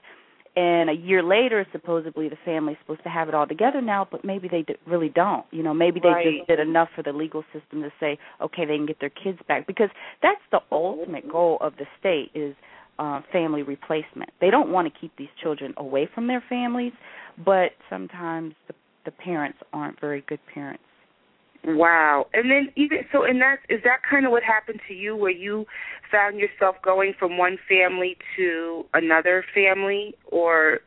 And 0.61 0.91
a 0.91 0.93
year 0.93 1.23
later, 1.23 1.67
supposedly 1.73 2.29
the 2.29 2.37
family's 2.45 2.77
supposed 2.83 3.03
to 3.05 3.09
have 3.09 3.29
it 3.31 3.35
all 3.35 3.47
together 3.47 3.81
now, 3.81 4.07
but 4.11 4.27
maybe 4.27 4.47
they 4.47 4.61
d- 4.61 4.77
really 4.87 5.09
don't. 5.09 5.47
You 5.53 5.63
know, 5.63 5.73
maybe 5.73 6.01
they 6.01 6.11
Right. 6.11 6.37
just 6.37 6.49
did 6.49 6.61
enough 6.61 6.91
for 6.95 7.03
the 7.03 7.15
legal 7.15 7.43
system 7.51 7.83
to 7.83 7.91
say, 7.99 8.19
okay, 8.43 8.67
they 8.67 8.77
can 8.77 8.85
get 8.85 9.01
their 9.01 9.09
kids 9.25 9.39
back, 9.49 9.67
because 9.67 9.89
that's 10.21 10.43
the 10.51 10.61
ultimate 10.71 11.27
goal 11.27 11.57
of 11.63 11.73
the 11.79 11.87
state 11.99 12.31
is 12.35 12.55
uh, 12.99 13.23
family 13.33 13.63
replacement. 13.63 14.29
They 14.43 14.51
don't 14.51 14.71
want 14.71 14.93
to 14.93 15.01
keep 15.01 15.17
these 15.17 15.31
children 15.43 15.73
away 15.79 16.05
from 16.15 16.27
their 16.27 16.43
families, 16.47 16.93
but 17.43 17.71
sometimes 17.89 18.55
the, 18.69 18.75
the 19.07 19.13
parents 19.13 19.59
aren't 19.73 19.99
very 19.99 20.21
good 20.29 20.41
parents. 20.53 20.83
Wow. 21.65 22.27
And 22.33 22.51
then 22.51 22.73
even 22.77 22.99
so 23.13 23.25
and 23.25 23.41
that 23.43 23.59
is 23.69 23.79
is 23.79 23.85
that 23.85 23.99
kind 24.09 24.25
of 24.25 24.33
what 24.33 24.43
happened 24.43 24.81
to 24.89 24.95
you 24.95 25.15
where 25.15 25.31
you 25.31 25.67
found 26.11 26.39
yourself 26.39 26.77
going 26.83 27.13
from 27.19 27.37
one 27.37 27.59
family 27.69 28.17
to 28.37 28.85
another 28.95 29.45
family 29.55 30.15
or 30.31 30.81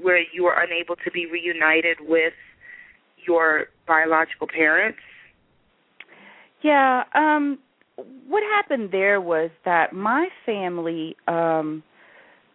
where 0.00 0.20
you 0.32 0.44
were 0.44 0.54
unable 0.58 0.96
to 0.96 1.10
be 1.10 1.26
reunited 1.26 1.98
with 2.00 2.32
your 3.26 3.66
biological 3.86 4.46
parents? 4.46 4.98
Yeah, 6.62 7.04
um 7.14 7.58
what 8.26 8.42
happened 8.42 8.90
there 8.92 9.20
was 9.20 9.50
that 9.66 9.92
my 9.92 10.28
family 10.46 11.14
um 11.28 11.82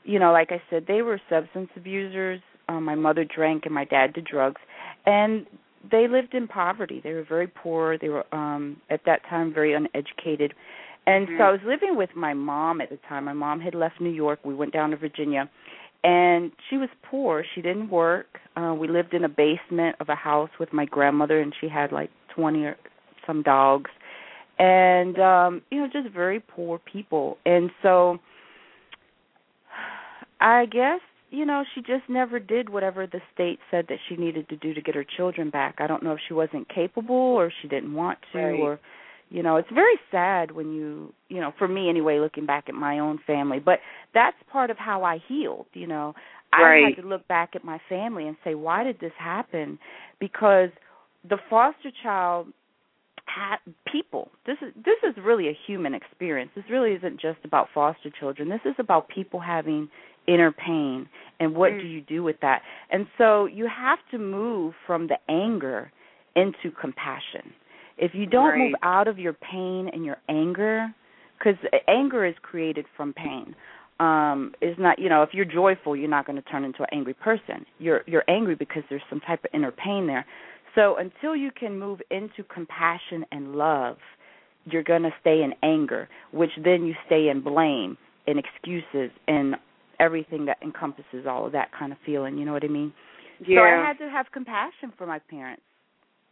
you 0.03 0.17
know, 0.17 0.31
like 0.31 0.51
I 0.51 0.59
said, 0.71 0.85
they 0.87 1.03
were 1.03 1.21
substance 1.29 1.69
abusers. 1.75 2.41
Um, 2.67 2.85
my 2.85 2.95
mother 2.95 3.23
drank 3.23 3.65
and 3.65 3.75
my 3.75 3.85
dad 3.85 4.13
did 4.13 4.25
drugs 4.25 4.61
and 5.05 5.45
they 5.89 6.07
lived 6.07 6.33
in 6.33 6.47
poverty. 6.47 7.01
They 7.03 7.13
were 7.13 7.25
very 7.27 7.47
poor. 7.47 7.97
They 7.97 8.09
were 8.09 8.25
um 8.33 8.77
at 8.89 9.01
that 9.05 9.21
time 9.29 9.53
very 9.53 9.73
uneducated. 9.73 10.53
And 11.07 11.27
so 11.37 11.43
I 11.45 11.51
was 11.51 11.61
living 11.65 11.97
with 11.97 12.11
my 12.15 12.33
mom 12.33 12.79
at 12.79 12.89
the 12.89 12.99
time. 13.09 13.25
My 13.25 13.33
mom 13.33 13.59
had 13.59 13.73
left 13.73 13.99
New 13.99 14.11
York. 14.11 14.39
We 14.45 14.53
went 14.53 14.71
down 14.71 14.91
to 14.91 14.97
Virginia. 14.97 15.49
And 16.03 16.51
she 16.69 16.77
was 16.77 16.89
poor. 17.03 17.43
She 17.55 17.61
didn't 17.61 17.89
work. 17.89 18.27
Uh 18.55 18.73
we 18.77 18.87
lived 18.87 19.13
in 19.13 19.23
a 19.23 19.29
basement 19.29 19.95
of 19.99 20.09
a 20.09 20.15
house 20.15 20.51
with 20.59 20.71
my 20.73 20.85
grandmother 20.85 21.39
and 21.41 21.53
she 21.59 21.67
had 21.67 21.91
like 21.91 22.11
20 22.35 22.63
or 22.65 22.77
some 23.25 23.41
dogs. 23.41 23.89
And 24.59 25.19
um 25.19 25.61
you 25.71 25.79
know, 25.79 25.87
just 25.91 26.13
very 26.13 26.39
poor 26.39 26.79
people. 26.79 27.37
And 27.45 27.71
so 27.81 28.19
I 30.39 30.65
guess 30.65 31.01
you 31.31 31.45
know 31.45 31.63
she 31.73 31.81
just 31.81 32.07
never 32.07 32.39
did 32.39 32.69
whatever 32.69 33.07
the 33.07 33.21
state 33.33 33.59
said 33.71 33.85
that 33.89 33.97
she 34.07 34.15
needed 34.15 34.47
to 34.49 34.57
do 34.57 34.73
to 34.73 34.81
get 34.81 34.95
her 34.95 35.05
children 35.17 35.49
back. 35.49 35.75
I 35.79 35.87
don't 35.87 36.03
know 36.03 36.11
if 36.13 36.19
she 36.27 36.33
wasn't 36.33 36.69
capable 36.69 37.15
or 37.15 37.51
she 37.61 37.67
didn't 37.67 37.93
want 37.93 38.19
to 38.33 38.37
Right. 38.37 38.59
or 38.59 38.79
you 39.29 39.41
know, 39.43 39.55
it's 39.55 39.69
very 39.73 39.95
sad 40.11 40.51
when 40.51 40.73
you, 40.73 41.13
you 41.29 41.39
know, 41.39 41.53
for 41.57 41.65
me 41.65 41.87
anyway 41.89 42.19
looking 42.19 42.45
back 42.45 42.65
at 42.67 42.75
my 42.75 42.99
own 42.99 43.17
family, 43.25 43.59
but 43.59 43.79
that's 44.13 44.35
part 44.51 44.69
of 44.69 44.77
how 44.77 45.03
I 45.03 45.19
healed, 45.25 45.67
you 45.73 45.87
know. 45.87 46.13
I 46.53 46.89
had 46.95 47.01
to 47.01 47.07
look 47.07 47.25
back 47.29 47.51
at 47.55 47.63
my 47.63 47.79
family 47.87 48.27
and 48.27 48.35
say, 48.43 48.55
why 48.55 48.83
did 48.83 48.99
this 48.99 49.13
happen? 49.17 49.79
Because 50.19 50.67
the 51.29 51.37
foster 51.49 51.91
child 52.03 52.47
had 53.25 53.57
people. 53.89 54.29
This 54.45 54.57
is 54.61 54.73
this 54.75 54.97
is 55.07 55.15
really 55.23 55.47
a 55.47 55.57
human 55.65 55.93
experience. 55.93 56.51
This 56.53 56.65
really 56.69 56.91
isn't 56.91 57.21
just 57.21 57.39
about 57.45 57.67
foster 57.73 58.09
children. 58.19 58.49
This 58.49 58.59
is 58.65 58.75
about 58.79 59.07
people 59.07 59.39
having 59.39 59.89
inner 60.27 60.51
pain 60.51 61.07
and 61.39 61.55
what 61.55 61.71
Mm. 61.71 61.81
do 61.81 61.87
you 61.87 62.01
do 62.01 62.23
with 62.23 62.39
that? 62.41 62.61
And 62.91 63.07
so 63.17 63.45
you 63.45 63.67
have 63.67 63.99
to 64.11 64.17
move 64.17 64.75
from 64.85 65.07
the 65.07 65.17
anger 65.29 65.91
into 66.35 66.71
compassion. 66.71 67.53
If 67.97 68.13
you 68.15 68.25
don't 68.25 68.57
move 68.57 68.75
out 68.83 69.07
of 69.07 69.19
your 69.19 69.33
pain 69.33 69.89
and 69.89 70.05
your 70.05 70.17
anger, 70.29 70.93
because 71.37 71.57
anger 71.87 72.25
is 72.25 72.35
created 72.41 72.85
from 72.95 73.13
pain. 73.13 73.55
Um, 73.99 74.55
is 74.61 74.75
not 74.79 74.97
you 74.97 75.09
know 75.09 75.21
if 75.21 75.29
you're 75.33 75.45
joyful, 75.45 75.95
you're 75.95 76.09
not 76.09 76.25
going 76.25 76.41
to 76.41 76.49
turn 76.49 76.63
into 76.63 76.81
an 76.81 76.89
angry 76.91 77.13
person. 77.13 77.65
You're 77.77 78.03
you're 78.07 78.23
angry 78.27 78.55
because 78.55 78.83
there's 78.89 79.03
some 79.09 79.19
type 79.19 79.43
of 79.43 79.51
inner 79.53 79.71
pain 79.71 80.07
there. 80.07 80.25
So 80.73 80.95
until 80.95 81.35
you 81.35 81.51
can 81.51 81.77
move 81.77 82.01
into 82.09 82.43
compassion 82.43 83.25
and 83.31 83.55
love, 83.55 83.97
you're 84.65 84.83
going 84.83 85.03
to 85.03 85.13
stay 85.21 85.43
in 85.43 85.53
anger, 85.61 86.09
which 86.31 86.51
then 86.63 86.85
you 86.85 86.95
stay 87.05 87.29
in 87.29 87.41
blame 87.41 87.97
and 88.25 88.39
excuses 88.39 89.11
and 89.27 89.55
everything 90.01 90.45
that 90.45 90.57
encompasses 90.61 91.25
all 91.29 91.45
of 91.45 91.51
that 91.53 91.69
kind 91.77 91.91
of 91.91 91.97
feeling. 92.05 92.37
You 92.37 92.45
know 92.45 92.51
what 92.51 92.65
I 92.65 92.67
mean? 92.67 92.91
Yeah. 93.45 93.57
So 93.57 93.61
I 93.61 93.87
had 93.87 93.97
to 93.99 94.09
have 94.09 94.25
compassion 94.33 94.91
for 94.97 95.05
my 95.05 95.19
parents 95.19 95.63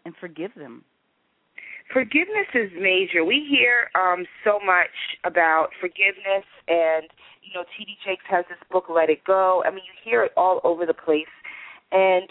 and 0.06 0.14
forgive 0.20 0.52
them. 0.56 0.84
Forgiveness 1.94 2.50
is 2.54 2.70
major. 2.80 3.24
We 3.24 3.48
hear 3.50 3.90
um 3.96 4.26
so 4.44 4.60
much 4.66 4.94
about 5.24 5.70
forgiveness 5.80 6.46
and 6.68 7.08
you 7.42 7.54
know, 7.54 7.64
TD 7.78 7.98
Jakes 8.06 8.26
has 8.30 8.46
this 8.50 8.60
book 8.72 8.86
Let 8.90 9.10
It 9.10 9.24
Go. 9.24 9.64
I 9.66 9.70
mean, 9.70 9.82
you 9.86 9.94
hear 10.04 10.24
it 10.24 10.32
all 10.38 10.62
over 10.64 10.86
the 10.86 10.94
place. 10.94 11.34
And 11.92 12.30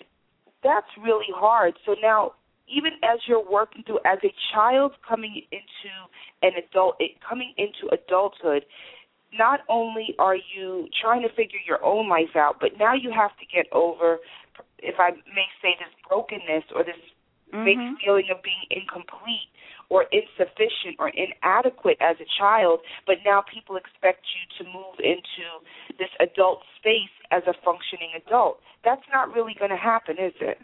that's 0.62 0.86
really 1.02 1.32
hard. 1.34 1.74
So 1.86 1.96
now 2.00 2.32
even 2.68 2.92
as 3.02 3.18
you're 3.26 3.44
working 3.44 3.82
through 3.84 3.98
as 4.04 4.18
a 4.22 4.32
child 4.52 4.92
coming 5.06 5.42
into 5.50 5.90
an 6.42 6.52
adult 6.62 7.00
coming 7.26 7.54
into 7.56 7.92
adulthood, 7.92 8.64
not 9.36 9.60
only 9.68 10.14
are 10.18 10.36
you 10.36 10.88
trying 11.00 11.22
to 11.22 11.28
figure 11.28 11.58
your 11.66 11.84
own 11.84 12.08
life 12.08 12.34
out, 12.36 12.56
but 12.60 12.78
now 12.78 12.94
you 12.94 13.10
have 13.10 13.36
to 13.38 13.46
get 13.46 13.66
over 13.72 14.18
if 14.78 14.94
I 14.98 15.10
may 15.10 15.46
say 15.60 15.76
this 15.78 15.92
brokenness 16.08 16.64
or 16.74 16.82
this 16.84 16.96
big 17.50 17.78
Mhm. 17.78 17.98
feeling 18.00 18.30
of 18.30 18.42
being 18.42 18.64
incomplete 18.70 19.48
or 19.88 20.04
insufficient 20.12 20.96
or 20.98 21.08
inadequate 21.08 21.96
as 22.00 22.20
a 22.20 22.24
child, 22.24 22.80
but 23.06 23.24
now 23.24 23.40
people 23.40 23.76
expect 23.76 24.24
you 24.34 24.64
to 24.64 24.70
move 24.70 25.00
into 25.00 25.60
this 25.96 26.10
adult 26.20 26.62
space 26.76 27.10
as 27.30 27.46
a 27.46 27.54
functioning 27.54 28.12
adult. 28.14 28.62
That's 28.82 29.06
not 29.12 29.32
really 29.34 29.54
going 29.54 29.70
to 29.70 29.76
happen, 29.76 30.18
is 30.18 30.34
it? 30.40 30.60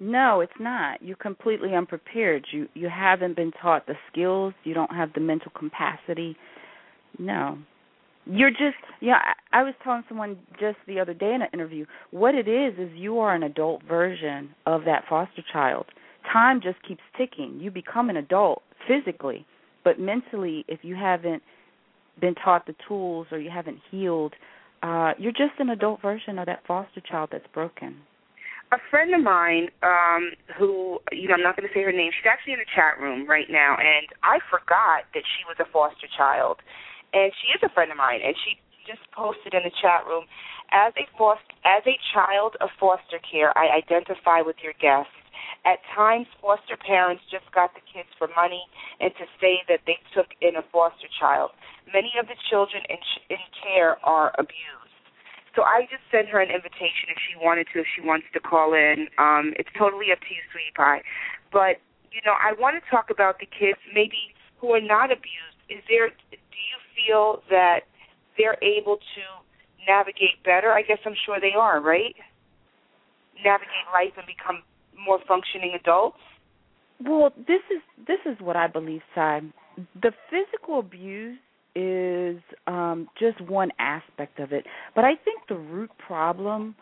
No, 0.00 0.40
it's 0.40 0.60
not. 0.60 1.02
You're 1.02 1.16
completely 1.16 1.74
unprepared. 1.74 2.46
You 2.52 2.68
you 2.74 2.88
haven't 2.88 3.34
been 3.34 3.50
taught 3.50 3.86
the 3.86 3.96
skills. 4.06 4.54
You 4.62 4.72
don't 4.72 4.92
have 4.92 5.12
the 5.12 5.20
mental 5.20 5.50
capacity. 5.50 6.36
No. 7.18 7.58
You're 8.30 8.50
just 8.50 8.76
yeah, 9.00 9.18
I, 9.52 9.60
I 9.60 9.62
was 9.62 9.74
telling 9.82 10.04
someone 10.08 10.38
just 10.60 10.76
the 10.86 11.00
other 11.00 11.14
day 11.14 11.32
in 11.34 11.42
an 11.42 11.48
interview, 11.52 11.86
what 12.10 12.34
it 12.34 12.46
is 12.46 12.74
is 12.78 12.90
you 12.94 13.18
are 13.18 13.34
an 13.34 13.42
adult 13.42 13.82
version 13.88 14.50
of 14.66 14.84
that 14.84 15.04
foster 15.08 15.42
child. 15.52 15.86
Time 16.32 16.60
just 16.62 16.76
keeps 16.86 17.00
ticking. 17.16 17.58
You 17.60 17.70
become 17.70 18.10
an 18.10 18.16
adult 18.16 18.62
physically, 18.86 19.46
but 19.82 19.98
mentally 19.98 20.64
if 20.68 20.80
you 20.82 20.94
haven't 20.94 21.42
been 22.20 22.34
taught 22.34 22.66
the 22.66 22.74
tools 22.86 23.28
or 23.30 23.38
you 23.38 23.50
haven't 23.50 23.78
healed, 23.90 24.34
uh 24.82 25.12
you're 25.18 25.32
just 25.32 25.58
an 25.58 25.70
adult 25.70 26.02
version 26.02 26.38
of 26.38 26.46
that 26.46 26.60
foster 26.66 27.00
child 27.00 27.30
that's 27.32 27.46
broken. 27.54 27.96
a 28.72 28.78
friend 28.90 29.14
of 29.14 29.22
mine 29.22 29.68
um 29.82 30.32
who 30.58 30.98
you 31.12 31.26
know 31.28 31.34
I'm 31.34 31.42
not 31.42 31.56
going 31.56 31.66
to 31.66 31.74
say 31.74 31.82
her 31.82 31.92
name 31.92 32.10
she's 32.12 32.28
actually 32.30 32.52
in 32.52 32.58
the 32.60 32.68
chat 32.76 33.00
room 33.00 33.26
right 33.26 33.48
now 33.50 33.76
and 33.80 34.06
I 34.22 34.38
forgot 34.50 35.08
that 35.14 35.24
she 35.24 35.42
was 35.48 35.56
a 35.58 35.68
foster 35.72 36.06
child 36.16 36.58
and 37.12 37.32
she 37.40 37.52
is 37.54 37.60
a 37.62 37.72
friend 37.72 37.90
of 37.90 37.96
mine 37.96 38.20
and 38.24 38.34
she 38.44 38.58
just 38.86 39.02
posted 39.12 39.52
in 39.52 39.62
the 39.64 39.74
chat 39.80 40.06
room 40.08 40.24
as 40.72 40.92
a 40.96 41.04
foster 41.16 41.54
as 41.64 41.84
a 41.84 41.96
child 42.12 42.56
of 42.60 42.68
foster 42.80 43.20
care 43.24 43.56
I 43.56 43.80
identify 43.80 44.40
with 44.40 44.56
your 44.62 44.76
guests 44.80 45.12
at 45.64 45.80
times 45.94 46.26
foster 46.40 46.76
parents 46.76 47.22
just 47.30 47.48
got 47.52 47.74
the 47.74 47.84
kids 47.84 48.08
for 48.16 48.28
money 48.36 48.64
and 49.00 49.12
to 49.16 49.24
say 49.40 49.60
that 49.68 49.84
they 49.86 49.98
took 50.14 50.32
in 50.40 50.56
a 50.56 50.64
foster 50.72 51.08
child 51.20 51.52
many 51.92 52.12
of 52.20 52.28
the 52.28 52.36
children 52.48 52.82
in 52.88 53.00
in 53.28 53.42
care 53.60 53.96
are 54.04 54.32
abused 54.38 54.88
so 55.56 55.66
I 55.66 55.90
just 55.90 56.06
sent 56.14 56.30
her 56.30 56.38
an 56.38 56.54
invitation 56.54 57.10
if 57.10 57.18
she 57.18 57.34
wanted 57.34 57.66
to, 57.74 57.82
if 57.82 57.88
she 57.90 57.98
wants 57.98 58.30
to 58.30 58.38
call 58.38 58.78
in. 58.78 59.10
Um, 59.18 59.58
it's 59.58 59.72
totally 59.74 60.14
up 60.14 60.22
to 60.22 60.30
you, 60.30 60.38
sweetie 60.54 60.70
pie. 60.76 61.02
But 61.50 61.82
you 62.14 62.22
know, 62.22 62.38
I 62.38 62.54
want 62.54 62.78
to 62.78 62.84
talk 62.86 63.10
about 63.10 63.42
the 63.42 63.50
kids 63.50 63.78
maybe 63.90 64.34
who 64.62 64.70
are 64.74 64.84
not 64.84 65.10
abused. 65.10 65.58
Is 65.66 65.82
there? 65.90 66.14
Do 66.30 66.38
you 66.38 66.78
feel 66.98 67.42
that 67.50 67.80
they're 68.36 68.58
able 68.62 68.96
to 68.96 69.22
navigate 69.86 70.42
better? 70.44 70.72
I 70.72 70.82
guess 70.82 70.98
I'm 71.06 71.14
sure 71.24 71.38
they 71.40 71.56
are, 71.58 71.80
right? 71.80 72.14
Navigate 73.44 73.88
life 73.92 74.12
and 74.16 74.26
become 74.26 74.62
more 74.98 75.18
functioning 75.26 75.76
adults. 75.78 76.18
Well, 77.04 77.32
this 77.36 77.62
is 77.70 77.80
this 78.06 78.18
is 78.26 78.40
what 78.40 78.56
I 78.56 78.66
believe, 78.66 79.02
Sai. 79.14 79.40
The 80.02 80.12
physical 80.28 80.80
abuse 80.80 81.38
is 81.76 82.42
um, 82.66 83.08
just 83.18 83.40
one 83.40 83.70
aspect 83.78 84.40
of 84.40 84.52
it. 84.52 84.66
But 84.96 85.04
I 85.04 85.12
think 85.24 85.42
the 85.48 85.54
root 85.54 85.90
problem 86.04 86.74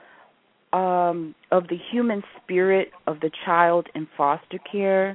um, 0.73 1.35
of 1.52 1.64
the 1.68 1.76
human 1.92 2.23
spirit 2.42 2.88
of 3.06 3.20
the 3.20 3.30
child 3.44 3.88
in 3.94 4.08
foster 4.16 4.58
care 4.70 5.11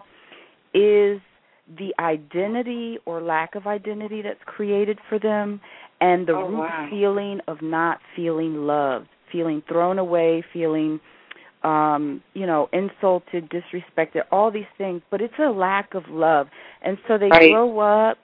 is 0.73 1.19
the 1.77 1.93
identity 1.99 2.97
or 3.05 3.21
lack 3.21 3.55
of 3.55 3.67
identity 3.67 4.21
that's 4.21 4.39
created 4.45 4.99
for 5.09 5.19
them 5.19 5.61
and 5.99 6.27
the 6.27 6.33
oh, 6.33 6.47
root 6.47 6.59
wow. 6.59 6.87
feeling 6.89 7.39
of 7.47 7.61
not 7.61 7.99
feeling 8.15 8.65
loved, 8.65 9.07
feeling 9.31 9.61
thrown 9.67 9.99
away, 9.99 10.43
feeling 10.53 10.99
um 11.63 12.23
you 12.33 12.47
know 12.47 12.67
insulted 12.73 13.47
disrespected 13.51 14.21
all 14.31 14.49
these 14.49 14.63
things 14.79 14.99
but 15.11 15.21
it's 15.21 15.35
a 15.37 15.51
lack 15.51 15.93
of 15.93 16.01
love 16.09 16.47
and 16.81 16.97
so 17.07 17.19
they 17.19 17.27
right. 17.27 17.51
grow 17.51 17.77
up 17.77 18.17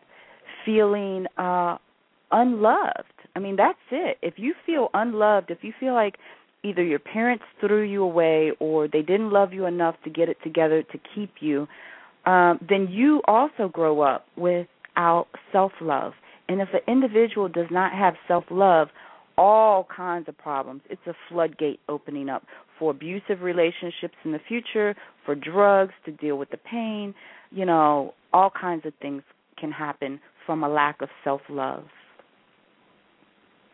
feeling 0.66 1.28
uh 1.38 1.78
unloved. 2.32 3.04
I 3.36 3.40
mean, 3.40 3.56
that's 3.56 3.78
it. 3.92 4.18
If 4.22 4.36
you 4.38 4.54
feel 4.66 4.90
unloved, 4.94 5.52
if 5.52 5.60
you 5.62 5.74
feel 5.80 5.94
like 5.94 6.16
either 6.64 6.84
your 6.84 7.00
parents 7.00 7.44
threw 7.60 7.84
you 7.84 8.04
away 8.04 8.52
or 8.60 8.88
they 8.88 9.02
didn't 9.02 9.32
love 9.32 9.54
you 9.54 9.66
enough 9.66 9.96
to 10.04 10.10
get 10.10 10.30
it 10.30 10.38
together 10.44 10.84
to 10.84 11.00
keep 11.16 11.32
you, 11.40 11.68
um, 12.28 12.60
then 12.68 12.90
you 12.92 13.22
also 13.26 13.70
grow 13.72 14.02
up 14.02 14.26
without 14.36 15.28
self 15.52 15.72
love. 15.82 16.12
And 16.50 16.62
if 16.62 16.68
an 16.74 16.82
individual 16.88 17.48
does 17.48 17.68
not 17.72 17.94
have 17.94 18.16
self 18.28 18.44
love, 18.52 18.90
all 19.38 19.88
kinds 19.96 20.28
of 20.28 20.38
problems. 20.38 20.82
It's 20.90 21.02
a 21.08 21.14
floodgate 21.30 21.80
opening 21.88 22.28
up 22.28 22.44
for 22.78 22.92
abusive 22.92 23.42
relationships 23.42 24.16
in 24.26 24.32
the 24.32 24.40
future, 24.48 24.96
for 25.26 25.36
drugs 25.36 25.94
to 26.06 26.12
deal 26.12 26.38
with 26.38 26.50
the 26.50 26.58
pain. 26.58 27.14
You 27.52 27.66
know, 27.66 28.14
all 28.34 28.50
kinds 28.50 28.86
of 28.86 28.94
things 29.02 29.24
can 29.58 29.72
happen 29.72 30.20
from 30.46 30.64
a 30.64 30.70
lack 30.70 31.02
of 31.02 31.10
self 31.24 31.42
love. 31.50 31.86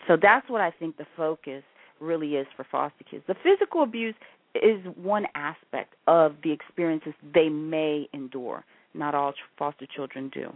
So 0.07 0.17
that's 0.22 0.48
what 0.50 0.62
I 0.62 0.72
think 0.72 0.98
the 0.98 1.07
focus 1.17 1.63
really 2.00 2.36
is 2.36 2.45
for 2.55 2.65
foster 2.69 3.03
kids. 3.10 3.24
The 3.27 3.36
physical 3.41 3.81
abuse 3.81 4.15
is 4.55 4.86
one 4.95 5.25
aspect 5.36 5.95
of 6.07 6.36
the 6.43 6.51
experiences 6.51 7.13
they 7.33 7.50
may 7.50 8.07
endure. 8.13 8.63
Not 8.93 9.15
all 9.15 9.33
foster 9.57 9.88
children 9.95 10.29
do. 10.33 10.53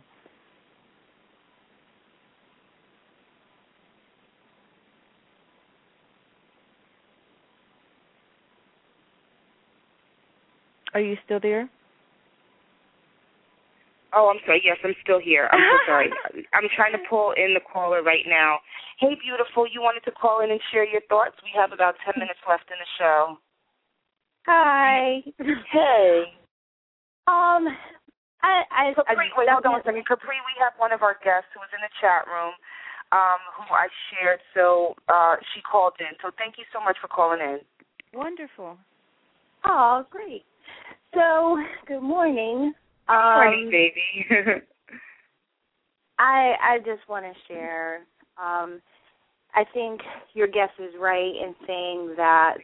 Are 10.94 11.02
you 11.02 11.18
still 11.26 11.40
there? 11.40 11.70
Oh, 14.14 14.34
I'm 14.34 14.42
sorry. 14.46 14.62
Yes, 14.64 14.78
I'm 14.84 14.96
still 15.04 15.20
here. 15.20 15.50
I'm 15.52 15.60
so 15.60 15.78
sorry. 15.92 16.10
I'm 16.54 16.70
trying 16.76 16.94
to 16.94 17.04
pull 17.10 17.34
in 17.38 17.54
the 17.54 17.62
caller 17.62 18.02
right 18.02 18.26
now. 18.26 18.58
Hey, 19.00 19.14
beautiful. 19.22 19.68
You 19.70 19.82
wanted 19.82 20.02
to 20.06 20.12
call 20.12 20.42
in 20.42 20.50
and 20.50 20.60
share 20.72 20.88
your 20.88 21.02
thoughts? 21.10 21.36
We 21.44 21.52
have 21.54 21.72
about 21.72 21.96
10 22.06 22.18
minutes 22.18 22.40
left 22.50 22.66
in 22.72 22.78
the 22.82 22.90
show. 22.98 23.38
Hi. 24.48 25.24
Hey. 25.72 26.24
Um, 27.28 27.68
I, 28.42 28.64
I, 28.72 28.94
Capri, 28.96 29.06
I 29.10 29.38
wait, 29.38 29.50
hold 29.50 29.66
on 29.66 29.82
a 29.82 29.84
second. 29.84 30.08
Capri, 30.08 30.38
we 30.40 30.56
have 30.64 30.74
one 30.78 30.94
of 30.94 31.04
our 31.04 31.18
guests 31.24 31.50
who 31.54 31.60
was 31.60 31.68
in 31.76 31.82
the 31.84 31.92
chat 32.00 32.24
room, 32.28 32.54
um, 33.12 33.42
who 33.58 33.74
I 33.76 33.88
shared. 34.10 34.40
So 34.56 34.96
uh, 35.10 35.36
she 35.54 35.62
called 35.62 35.94
in. 36.00 36.16
So 36.22 36.32
thank 36.38 36.58
you 36.58 36.64
so 36.72 36.80
much 36.80 36.96
for 37.02 37.10
calling 37.10 37.42
in. 37.42 37.60
Wonderful. 38.14 38.78
Oh, 39.66 40.06
great. 40.10 40.46
So, 41.14 41.58
good 41.88 42.02
morning. 42.02 42.74
Good 43.08 43.14
morning, 43.14 43.66
Um, 43.66 43.72
baby. 43.72 44.26
I 46.20 46.56
I 46.62 46.78
just 46.80 47.08
want 47.10 47.26
to 47.26 47.34
share. 47.48 48.06
Um, 48.42 48.82
I 49.56 49.64
think 49.74 50.02
your 50.34 50.48
guest 50.48 50.74
is 50.80 50.94
right 51.00 51.34
in 51.36 51.56
saying 51.66 52.14
that 52.18 52.58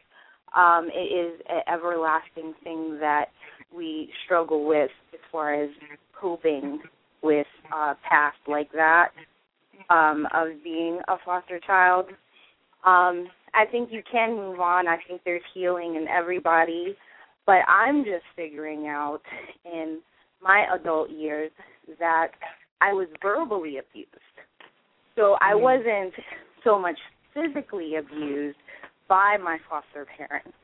um, 0.55 0.89
it 0.93 0.97
is 0.99 1.39
an 1.49 1.61
everlasting 1.71 2.53
thing 2.63 2.97
that 2.99 3.25
we 3.75 4.09
struggle 4.25 4.65
with 4.65 4.91
as 5.13 5.19
far 5.31 5.53
as 5.53 5.69
coping 6.19 6.79
with 7.21 7.47
uh, 7.75 7.93
past 8.07 8.37
like 8.47 8.71
that 8.73 9.09
um, 9.89 10.27
of 10.33 10.49
being 10.63 10.99
a 11.07 11.15
foster 11.25 11.59
child. 11.65 12.05
Um, 12.85 13.27
I 13.53 13.65
think 13.71 13.89
you 13.91 14.01
can 14.11 14.35
move 14.35 14.59
on. 14.59 14.87
I 14.87 14.97
think 15.07 15.21
there's 15.23 15.41
healing 15.53 15.95
in 15.95 16.07
everybody, 16.07 16.95
but 17.45 17.59
I'm 17.69 18.03
just 18.03 18.23
figuring 18.35 18.87
out 18.87 19.21
in 19.65 19.99
my 20.41 20.65
adult 20.75 21.09
years 21.09 21.51
that 21.99 22.29
I 22.81 22.93
was 22.93 23.07
verbally 23.21 23.77
abused. 23.77 24.09
So 25.15 25.37
I 25.41 25.55
wasn't 25.55 26.13
so 26.63 26.79
much 26.79 26.97
physically 27.33 27.95
abused 27.95 28.57
by 29.07 29.37
my 29.41 29.57
foster 29.69 30.07
parents, 30.17 30.57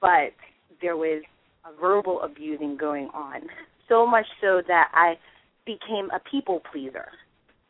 but 0.00 0.32
there 0.80 0.96
was 0.96 1.22
a 1.64 1.80
verbal 1.80 2.22
abusing 2.22 2.76
going 2.76 3.08
on. 3.14 3.42
So 3.88 4.06
much 4.06 4.26
so 4.40 4.62
that 4.68 4.90
I 4.94 5.14
became 5.66 6.10
a 6.10 6.20
people 6.30 6.62
pleaser. 6.72 7.08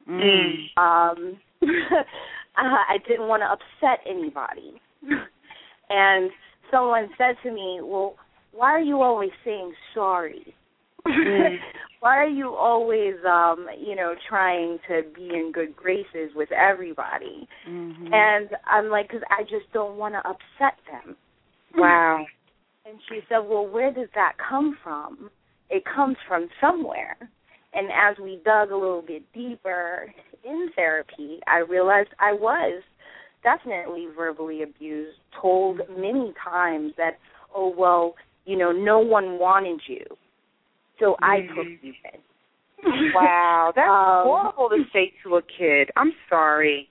Mm. 0.09 0.67
Um, 0.77 1.41
uh, 1.63 1.67
I 2.57 2.99
didn't 3.07 3.29
want 3.29 3.43
to 3.43 3.47
upset 3.47 4.01
anybody. 4.09 4.81
and 5.91 6.31
someone 6.71 7.09
said 7.17 7.37
to 7.43 7.53
me, 7.53 7.81
"Well, 7.83 8.17
why 8.53 8.73
are 8.73 8.81
you 8.81 9.03
always 9.03 9.31
saying 9.45 9.73
sorry? 9.95 10.55
why 12.01 12.17
are 12.17 12.29
you 12.29 12.55
always, 12.55 13.15
um, 13.29 13.67
you 13.79 13.95
know, 13.95 14.15
trying 14.29 14.79
to 14.89 15.03
be 15.15 15.29
in 15.29 15.53
good 15.53 15.75
graces 15.77 16.35
with 16.35 16.51
everybody?" 16.53 17.49
Mhm. 17.69 18.13
And 18.13 18.51
I'm 18.67 18.89
like, 18.89 19.09
"Cause 19.11 19.23
I 19.31 19.43
just 19.43 19.71
don't 19.73 19.97
want 19.97 20.15
to 20.15 20.21
upset 20.21 20.79
them." 20.91 21.17
wow. 21.77 22.25
And 22.87 22.99
she 23.09 23.21
said, 23.29 23.39
Well, 23.39 23.67
where 23.67 23.93
does 23.93 24.09
that 24.15 24.33
come 24.49 24.77
from? 24.83 25.31
It 25.69 25.85
comes 25.85 26.17
from 26.27 26.49
somewhere. 26.61 27.17
And 27.73 27.89
as 27.89 28.17
we 28.21 28.41
dug 28.45 28.71
a 28.71 28.77
little 28.77 29.03
bit 29.07 29.23
deeper 29.33 30.13
in 30.45 30.71
therapy, 30.75 31.39
I 31.47 31.59
realized 31.59 32.09
I 32.19 32.33
was 32.33 32.83
definitely 33.45 34.09
verbally 34.17 34.63
abused, 34.63 35.19
told 35.41 35.81
many 35.97 36.33
times 36.43 36.93
that, 36.97 37.19
oh, 37.55 37.73
well, 37.77 38.15
you 38.45 38.59
know, 38.59 38.73
no 38.73 38.99
one 38.99 39.39
wanted 39.39 39.81
you. 39.87 40.05
So 41.01 41.17
I 41.23 41.41
took 41.41 41.67
you 41.83 41.93
in. 42.13 42.21
Wow, 43.15 43.73
that's 43.75 43.89
Um, 43.89 44.25
horrible 44.25 44.71
to 44.71 44.85
say 44.93 45.13
to 45.23 45.37
a 45.37 45.43
kid. 45.43 45.91
I'm 45.97 46.13
sorry. 46.29 46.89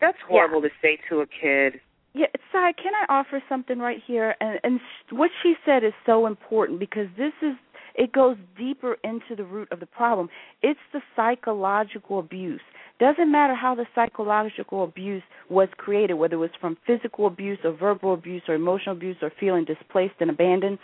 That's 0.00 0.18
horrible 0.28 0.62
to 0.62 0.70
say 0.80 0.98
to 1.08 1.20
a 1.20 1.26
kid. 1.26 1.80
Yeah, 2.14 2.26
Sai, 2.52 2.72
can 2.72 2.92
I 2.94 3.06
offer 3.08 3.42
something 3.48 3.78
right 3.78 4.00
here? 4.06 4.34
And 4.40 4.60
and 4.62 4.80
what 5.10 5.30
she 5.42 5.54
said 5.64 5.82
is 5.82 5.94
so 6.04 6.26
important 6.26 6.78
because 6.78 7.08
this 7.16 7.32
is 7.40 7.54
it 7.94 8.12
goes 8.12 8.36
deeper 8.56 8.96
into 9.04 9.34
the 9.36 9.44
root 9.44 9.68
of 9.72 9.80
the 9.80 9.86
problem. 9.86 10.28
It's 10.62 10.80
the 10.92 11.00
psychological 11.16 12.18
abuse. 12.18 12.60
Doesn't 13.02 13.32
matter 13.32 13.56
how 13.56 13.74
the 13.74 13.84
psychological 13.96 14.84
abuse 14.84 15.24
was 15.50 15.66
created, 15.76 16.14
whether 16.14 16.36
it 16.36 16.38
was 16.38 16.50
from 16.60 16.76
physical 16.86 17.26
abuse 17.26 17.58
or 17.64 17.72
verbal 17.72 18.14
abuse 18.14 18.42
or 18.46 18.54
emotional 18.54 18.94
abuse 18.94 19.16
or 19.20 19.32
feeling 19.40 19.64
displaced 19.64 20.14
and 20.20 20.30
abandoned. 20.30 20.78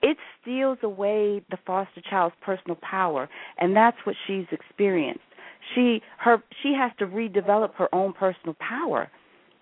It 0.00 0.16
steals 0.40 0.78
away 0.82 1.42
the 1.50 1.58
foster 1.66 2.00
child's 2.08 2.34
personal 2.40 2.78
power, 2.80 3.28
and 3.58 3.76
that's 3.76 3.98
what 4.04 4.16
she's 4.26 4.46
experienced. 4.50 5.20
She 5.74 6.00
her 6.20 6.42
she 6.62 6.72
has 6.72 6.90
to 7.00 7.06
redevelop 7.06 7.74
her 7.74 7.94
own 7.94 8.14
personal 8.14 8.56
power 8.58 9.10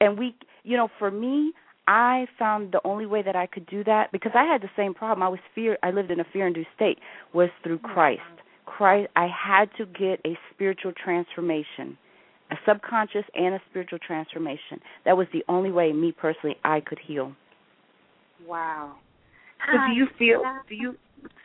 and 0.00 0.16
we 0.16 0.36
you 0.62 0.76
know 0.76 0.88
for 1.00 1.10
me 1.10 1.52
I 1.88 2.26
found 2.38 2.70
the 2.70 2.80
only 2.84 3.06
way 3.06 3.22
that 3.22 3.34
I 3.34 3.46
could 3.46 3.66
do 3.66 3.82
that 3.82 4.12
because 4.12 4.32
I 4.36 4.44
had 4.44 4.60
the 4.60 4.70
same 4.76 4.94
problem. 4.94 5.24
I 5.24 5.28
was 5.28 5.40
fear. 5.54 5.78
I 5.82 5.90
lived 5.90 6.10
in 6.12 6.20
a 6.20 6.24
fear-induced 6.32 6.68
state. 6.76 6.98
Was 7.32 7.48
through 7.62 7.78
mm-hmm. 7.78 7.94
Christ. 7.94 8.22
Christ. 8.66 9.09
I 9.16 9.26
had 9.26 9.70
to 9.79 9.87
get 9.87 10.20
a 10.26 10.37
spiritual 10.52 10.92
transformation, 10.92 11.96
a 12.50 12.57
subconscious 12.68 13.24
and 13.35 13.55
a 13.55 13.61
spiritual 13.70 13.98
transformation. 13.98 14.81
That 15.05 15.16
was 15.16 15.26
the 15.33 15.42
only 15.48 15.70
way, 15.72 15.92
me 15.92 16.12
personally, 16.12 16.57
I 16.64 16.81
could 16.81 16.98
heal. 17.05 17.33
Wow. 18.46 18.96
So 19.66 19.79
do 19.88 19.92
you 19.94 20.07
feel? 20.18 20.42
Do 20.68 20.74
you? 20.74 20.96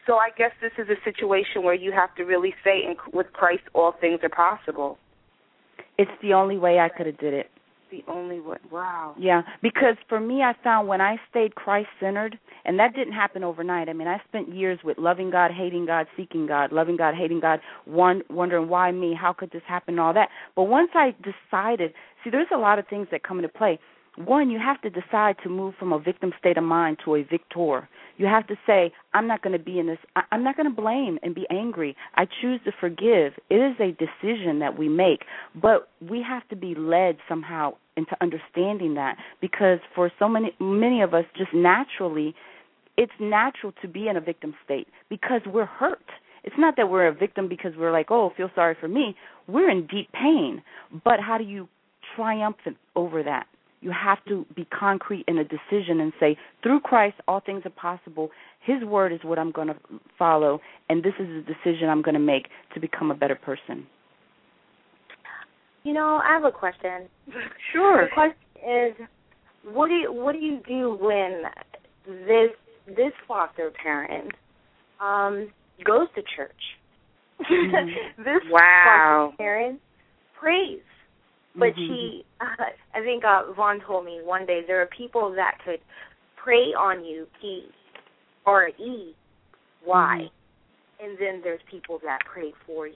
So 0.06 0.16
I 0.16 0.30
guess 0.38 0.52
this 0.62 0.74
is 0.78 0.90
a 0.90 1.02
situation 1.10 1.64
where 1.64 1.74
you 1.74 1.92
have 1.92 2.14
to 2.16 2.24
really 2.24 2.54
say, 2.64 2.84
in, 2.86 2.96
with 3.14 3.32
Christ, 3.34 3.64
all 3.74 3.94
things 4.02 4.20
are 4.24 4.30
possible. 4.30 4.98
It's 5.98 6.12
the 6.22 6.34
only 6.34 6.58
way 6.58 6.80
I 6.80 6.90
could 6.90 7.06
have 7.06 7.18
did 7.20 7.34
it. 7.34 7.50
The 7.92 8.04
only 8.08 8.40
way. 8.40 8.58
Wow. 8.72 9.16
Yeah, 9.20 9.42
because 9.62 9.98
for 10.08 10.22
me, 10.22 10.42
I 10.44 10.54
found 10.64 10.88
when 10.88 11.02
I 11.02 11.18
stayed 11.30 11.56
Christ 11.56 11.90
centered, 12.00 12.40
and 12.64 12.80
that 12.80 12.96
didn't 12.96 13.12
happen 13.12 13.44
overnight. 13.44 13.90
I 13.90 13.94
mean, 13.94 14.08
I 14.08 14.22
spent 14.30 14.56
years 14.56 14.80
with 14.82 14.98
loving 14.98 15.30
God, 15.30 15.52
hating 15.52 15.88
God, 15.88 16.08
seeking 16.16 16.48
God, 16.48 16.72
loving 16.72 16.96
God, 16.96 17.16
hating 17.16 17.42
God, 17.42 17.60
one 17.84 18.22
wondering 18.30 18.70
why 18.70 18.94
me, 18.94 19.14
how 19.14 19.34
could 19.34 19.52
this 19.52 19.62
happen, 19.68 19.96
and 19.96 20.00
all 20.00 20.14
that. 20.14 20.30
But 20.56 20.64
once 20.64 20.92
I 20.96 21.14
decided, 21.22 21.94
see, 22.24 22.30
there's 22.30 22.48
a 22.54 22.58
lot 22.58 22.80
of 22.80 22.88
things 22.88 23.08
that 23.12 23.24
come 23.24 23.40
into 23.40 23.50
play 23.50 23.78
one, 24.17 24.50
you 24.50 24.60
have 24.60 24.82
to 24.82 24.89
decide 24.89 25.38
to 25.43 25.50
move 25.50 25.74
from 25.80 25.93
a 25.93 26.00
victim 26.00 26.34
state 26.38 26.58
of 26.58 26.63
mind 26.63 26.97
to 27.06 27.15
a 27.15 27.24
victor. 27.24 27.88
You 28.17 28.26
have 28.26 28.45
to 28.47 28.56
say, 28.67 28.91
I'm 29.13 29.26
not 29.26 29.41
going 29.41 29.58
to 29.58 29.63
be 29.63 29.80
in 29.80 29.88
this, 29.88 30.00
I'm 30.32 30.43
not 30.43 30.58
going 30.58 30.69
to 30.69 30.76
blame 30.76 31.17
and 31.24 31.34
be 31.34 31.47
angry. 31.50 31.95
I 32.15 32.26
choose 32.41 32.60
to 32.65 32.71
forgive. 32.80 33.34
It 33.50 33.56
is 33.56 33.76
a 33.80 33.91
decision 33.91 34.60
that 34.60 34.78
we 34.78 34.89
make, 34.89 35.21
but 35.60 35.89
we 36.08 36.21
have 36.28 36.47
to 36.50 36.56
be 36.56 36.76
led 36.76 37.17
somehow 37.30 37.76
into 37.95 38.15
understanding 38.21 38.95
that 38.95 39.15
because 39.39 39.80
for 39.95 40.12
so 40.19 40.28
many, 40.28 40.54
many 40.60 41.02
of 41.02 41.13
us, 41.13 41.26
just 41.38 41.54
naturally, 41.54 42.36
it's 42.97 43.13
natural 43.19 43.74
to 43.82 43.88
be 43.88 44.08
in 44.10 44.17
a 44.17 44.21
victim 44.21 44.54
state 44.65 44.88
because 45.10 45.41
we're 45.45 45.65
hurt. 45.65 46.04
It's 46.43 46.56
not 46.58 46.76
that 46.78 46.89
we're 46.89 47.08
a 47.08 47.13
victim 47.13 47.47
because 47.47 47.74
we're 47.78 47.91
like, 47.91 48.08
oh, 48.10 48.34
feel 48.36 48.50
sorry 48.56 48.76
for 48.80 48.88
me. 48.88 49.15
We're 49.47 49.69
in 49.69 49.88
deep 49.88 50.12
pain. 50.12 50.63
But 51.04 51.19
how 51.19 51.38
do 51.38 51.43
you 51.43 51.69
triumph 52.15 52.58
over 52.95 53.24
that? 53.24 53.47
You 53.82 53.91
have 53.91 54.24
to 54.28 54.46
be 54.56 54.65
concrete 54.65 55.26
in 55.28 55.39
a 55.39 55.44
decision 55.44 56.00
and 56.00 56.13
say, 56.20 56.38
through 56.62 56.82
Christ, 56.82 57.15
all 57.28 57.41
things 57.44 57.63
are 57.65 57.72
possible. 57.72 58.30
His 58.63 58.84
word 58.84 59.12
is 59.12 59.20
what 59.24 59.39
I'm 59.39 59.52
going 59.52 59.70
to 59.70 59.76
follow, 60.17 60.62
and 60.88 61.04
this 61.04 61.13
is 61.20 61.28
the 61.28 61.44
decision 61.54 61.89
I'm 61.89 62.04
going 62.04 62.13
to 62.13 62.20
make 62.20 62.48
to 62.76 62.80
become 62.80 63.10
a 63.10 63.15
better 63.15 63.36
person. 63.36 63.88
You 65.84 65.94
know, 65.94 66.22
I 66.24 66.34
have 66.34 66.44
a 66.44 66.52
question. 66.52 67.10
Sure. 67.74 68.06
The 68.06 68.13
question 68.13 68.38
is, 68.58 69.08
what 69.74 69.88
do 69.88 69.96
you 69.96 70.13
what 70.13 70.34
do 70.34 70.39
you 70.39 70.60
do 70.67 70.98
when 71.02 71.44
this 72.06 72.52
this 72.88 73.13
foster 73.28 73.72
parent 73.82 74.32
um 75.00 75.50
goes 75.84 76.08
to 76.15 76.22
church? 76.36 76.52
Mm-hmm. 77.39 78.24
this 78.24 78.41
wow. 78.52 79.30
foster 79.30 79.38
parent 79.38 79.80
prays 80.39 80.82
but 81.56 81.70
mm-hmm. 81.70 81.94
she, 81.94 82.26
uh, 82.40 82.46
I 82.94 83.02
think 83.02 83.24
uh, 83.24 83.52
Vaughn 83.54 83.82
told 83.86 84.06
me 84.06 84.20
one 84.24 84.46
day 84.46 84.62
there 84.66 84.82
are 84.82 84.90
people 84.98 85.34
that 85.36 85.58
could 85.66 85.80
pray 86.42 86.74
on 86.78 87.04
you, 87.04 87.28
P 87.42 87.66
R 88.46 88.70
E 88.70 89.14
Y, 89.86 90.18
mm-hmm. 90.22 91.06
and 91.06 91.18
then 91.20 91.42
there's 91.44 91.62
people 91.70 92.00
that 92.04 92.20
pray 92.32 92.54
for 92.66 92.88
you. 92.88 92.96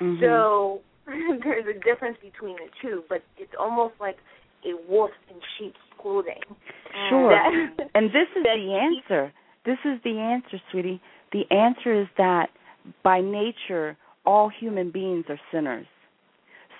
Mm-hmm. 0.00 0.22
So 0.22 0.80
there's 1.06 1.66
a 1.66 1.78
difference 1.84 2.16
between 2.22 2.56
the 2.56 2.68
two, 2.80 3.02
but 3.08 3.22
it's 3.36 3.52
almost 3.58 3.94
like 4.00 4.16
a 4.64 4.90
wolf 4.90 5.10
in 5.30 5.36
sheep's 5.58 5.76
clothing. 6.00 6.40
Sure. 7.10 7.30
That, 7.30 7.88
and 7.94 8.06
this 8.08 8.28
is 8.36 8.42
the 8.44 8.90
answer. 9.08 9.32
This 9.66 9.78
is 9.84 10.00
the 10.04 10.18
answer, 10.18 10.62
sweetie. 10.70 11.00
The 11.32 11.42
answer 11.50 12.02
is 12.02 12.06
that 12.18 12.48
by 13.02 13.20
nature, 13.20 13.96
all 14.26 14.50
human 14.60 14.90
beings 14.90 15.24
are 15.28 15.40
sinners. 15.52 15.86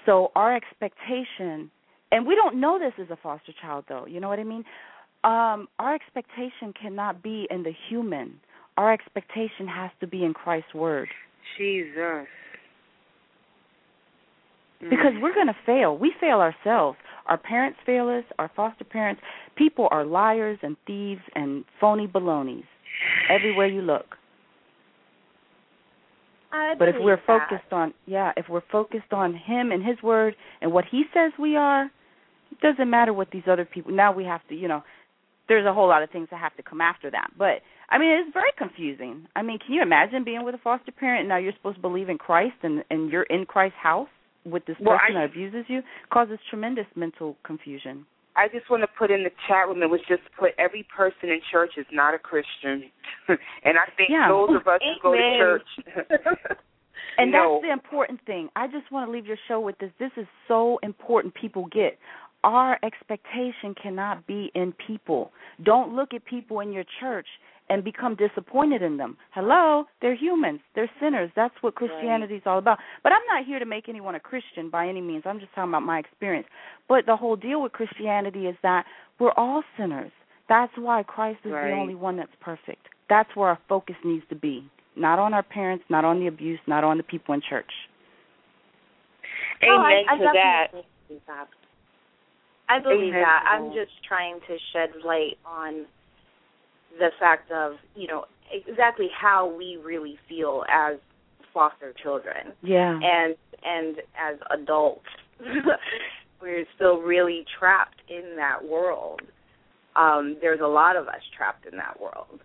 So 0.06 0.30
our 0.34 0.54
expectation, 0.54 1.70
and 2.12 2.26
we 2.26 2.34
don't 2.34 2.60
know 2.60 2.78
this 2.78 2.92
as 3.00 3.10
a 3.10 3.18
foster 3.22 3.52
child, 3.60 3.84
though. 3.88 4.06
You 4.06 4.20
know 4.20 4.28
what 4.28 4.38
I 4.38 4.44
mean? 4.44 4.64
Um, 5.24 5.68
our 5.78 5.94
expectation 5.94 6.74
cannot 6.80 7.22
be 7.22 7.46
in 7.50 7.62
the 7.62 7.72
human. 7.88 8.34
Our 8.76 8.92
expectation 8.92 9.66
has 9.68 9.90
to 10.00 10.06
be 10.06 10.24
in 10.24 10.34
Christ's 10.34 10.74
word. 10.74 11.08
Jesus. 11.56 12.26
Because 14.80 15.14
Mm. 15.14 15.22
we're 15.22 15.32
going 15.32 15.46
to 15.46 15.56
fail. 15.64 15.96
We 15.96 16.12
fail 16.20 16.40
ourselves. 16.40 16.98
Our 17.26 17.38
parents 17.38 17.78
fail 17.86 18.08
us, 18.10 18.24
our 18.38 18.48
foster 18.54 18.84
parents. 18.84 19.22
People 19.56 19.88
are 19.90 20.04
liars 20.04 20.58
and 20.62 20.76
thieves 20.86 21.22
and 21.34 21.64
phony 21.80 22.06
balonies 22.06 22.66
everywhere 23.30 23.66
you 23.66 23.80
look. 23.80 24.18
I 26.54 26.74
But 26.78 26.88
if 26.88 26.96
we're 27.00 27.16
that. 27.16 27.26
focused 27.26 27.72
on 27.72 27.92
yeah, 28.06 28.32
if 28.36 28.48
we're 28.48 28.62
focused 28.70 29.12
on 29.12 29.34
him 29.34 29.72
and 29.72 29.84
his 29.84 30.00
word 30.02 30.34
and 30.60 30.72
what 30.72 30.84
he 30.90 31.04
says 31.12 31.32
we 31.38 31.56
are, 31.56 31.84
it 32.52 32.60
doesn't 32.62 32.88
matter 32.88 33.12
what 33.12 33.30
these 33.32 33.42
other 33.48 33.64
people 33.64 33.92
now 33.92 34.12
we 34.12 34.24
have 34.24 34.40
to, 34.48 34.54
you 34.54 34.68
know, 34.68 34.82
there's 35.48 35.66
a 35.66 35.74
whole 35.74 35.88
lot 35.88 36.02
of 36.02 36.10
things 36.10 36.28
that 36.30 36.40
have 36.40 36.56
to 36.56 36.62
come 36.62 36.80
after 36.80 37.10
that. 37.10 37.30
But 37.36 37.62
I 37.90 37.98
mean 37.98 38.10
it's 38.20 38.32
very 38.32 38.52
confusing. 38.56 39.26
I 39.34 39.42
mean, 39.42 39.58
can 39.58 39.74
you 39.74 39.82
imagine 39.82 40.22
being 40.24 40.44
with 40.44 40.54
a 40.54 40.58
foster 40.58 40.92
parent 40.92 41.20
and 41.20 41.28
now 41.28 41.38
you're 41.38 41.52
supposed 41.54 41.76
to 41.76 41.82
believe 41.82 42.08
in 42.08 42.18
Christ 42.18 42.56
and 42.62 42.84
and 42.90 43.10
you're 43.10 43.24
in 43.24 43.44
Christ's 43.46 43.78
house 43.82 44.08
with 44.44 44.64
this 44.66 44.76
Well, 44.80 44.96
person 44.98 45.16
I- 45.16 45.20
that 45.26 45.30
abuses 45.32 45.64
you? 45.68 45.82
Causes 46.10 46.38
tremendous 46.50 46.86
mental 46.94 47.36
confusion. 47.44 48.06
I 48.37 48.49
just 48.49 48.68
want 48.68 48.83
to 48.83 48.88
put 48.99 49.11
in 49.11 49.23
the 49.23 49.31
chat 49.47 49.68
room. 49.68 49.83
It 49.83 49.90
was 49.90 50.01
just 50.09 50.23
put 50.38 50.51
every 50.59 50.87
person 50.94 51.31
in 51.31 51.40
church 51.53 51.73
is 51.77 51.87
not 51.92 52.14
a 52.14 52.18
Christian, 52.18 52.90
and 53.29 53.79
I 53.79 53.87
think 53.97 54.11
Yeah. 54.11 54.29
those 54.29 54.51
of 54.51 54.66
us 54.66 54.81
who 54.83 54.94
go 55.03 55.12
to 55.14 55.37
church. 55.38 55.68
And 57.16 57.31
know. 57.31 57.61
that's 57.62 57.68
the 57.68 57.73
important 57.73 58.20
thing. 58.27 58.49
I 58.57 58.66
just 58.66 58.90
want 58.90 59.07
to 59.09 59.12
leave 59.12 59.25
your 59.27 59.37
show 59.47 59.61
with 59.61 59.79
this. 59.79 59.90
This 60.01 60.11
is 60.16 60.27
so 60.49 60.79
important 60.83 61.33
people 61.35 61.66
get. 61.66 61.97
Our 62.42 62.79
expectation 62.83 63.75
cannot 63.81 64.27
be 64.27 64.51
in 64.55 64.75
people. 64.87 65.33
Don't 65.62 65.94
look 65.94 66.12
at 66.12 66.25
people 66.25 66.61
in 66.61 66.73
your 66.73 66.85
church 67.01 67.27
and 67.68 67.83
become 67.83 68.16
disappointed 68.16 68.83
in 68.83 68.96
them. 68.96 69.16
Hello, 69.35 69.85
they're 70.03 70.14
humans. 70.14 70.61
They're 70.74 70.90
sinners. 71.00 71.31
That's 71.35 71.55
what 71.62 71.74
Christianity 71.74 72.35
is 72.37 72.42
all 72.44 72.59
about. 72.59 72.79
But 73.03 73.12
I'm 73.12 73.22
not 73.35 73.46
here 73.46 73.59
to 73.59 73.64
make 73.64 73.88
anyone 73.88 74.14
a 74.14 74.20
Christian 74.20 74.68
by 74.70 74.87
any 74.88 75.00
means. 75.00 75.22
I'm 75.27 75.40
just 75.40 75.55
talking 75.55 75.70
about 75.70 75.83
my 75.83 75.98
experience. 75.98 76.46
But 76.88 77.07
the 77.07 77.16
whole 77.16 77.37
deal 77.37 77.62
with 77.62 77.72
Christianity 77.72 78.46
is 78.46 78.57
that 78.62 78.85
we're 79.18 79.33
all 79.33 79.62
sinners. 79.79 80.12
That's 80.48 80.72
why 80.77 81.03
Christ 81.05 81.40
is 81.44 81.53
Right. 81.53 81.70
the 81.70 81.77
only 81.77 81.94
one 81.94 82.16
that's 82.16 82.35
perfect. 82.40 82.88
That's 83.09 83.35
where 83.35 83.48
our 83.48 83.59
focus 83.68 83.96
needs 84.05 84.24
to 84.29 84.35
be. 84.35 84.70
Not 84.96 85.18
on 85.18 85.33
our 85.33 85.42
parents, 85.42 85.85
not 85.88 86.05
on 86.05 86.20
the 86.20 86.27
abuse, 86.27 86.61
not 86.66 86.85
on 86.85 86.98
the 86.98 87.03
people 87.03 87.35
in 87.35 87.40
church. 87.40 87.70
Amen 89.62 89.81
I, 89.81 90.05
I 90.09 90.18
to 90.18 90.24
that. 90.35 90.68
that. 91.27 91.48
I 92.68 92.79
believe 92.79 93.14
Amen 93.14 93.22
that. 93.22 93.44
I'm 93.46 93.72
just 93.72 93.92
trying 94.07 94.40
to 94.40 94.59
shed 94.72 94.90
light 95.05 95.38
on 95.44 95.87
the 96.98 97.11
fact 97.18 97.50
of, 97.50 97.74
you 97.94 98.07
know, 98.07 98.24
exactly 98.52 99.09
how 99.18 99.46
we 99.57 99.78
really 99.83 100.18
feel 100.28 100.64
as 100.70 100.96
foster 101.52 101.92
children. 102.02 102.52
Yeah. 102.62 102.98
And 103.02 103.37
and 103.64 103.96
as 104.20 104.37
adults 104.50 105.07
we're 106.42 106.64
still 106.74 106.98
really 107.00 107.44
trapped 107.59 108.00
in 108.09 108.37
that 108.37 108.62
world. 108.64 109.22
Um, 109.96 110.37
there's 110.40 110.61
a 110.61 110.66
lot 110.66 110.96
of 110.96 111.07
us 111.09 111.20
trapped 111.37 111.66
in 111.66 111.76
that 111.78 112.00
world. 112.00 112.40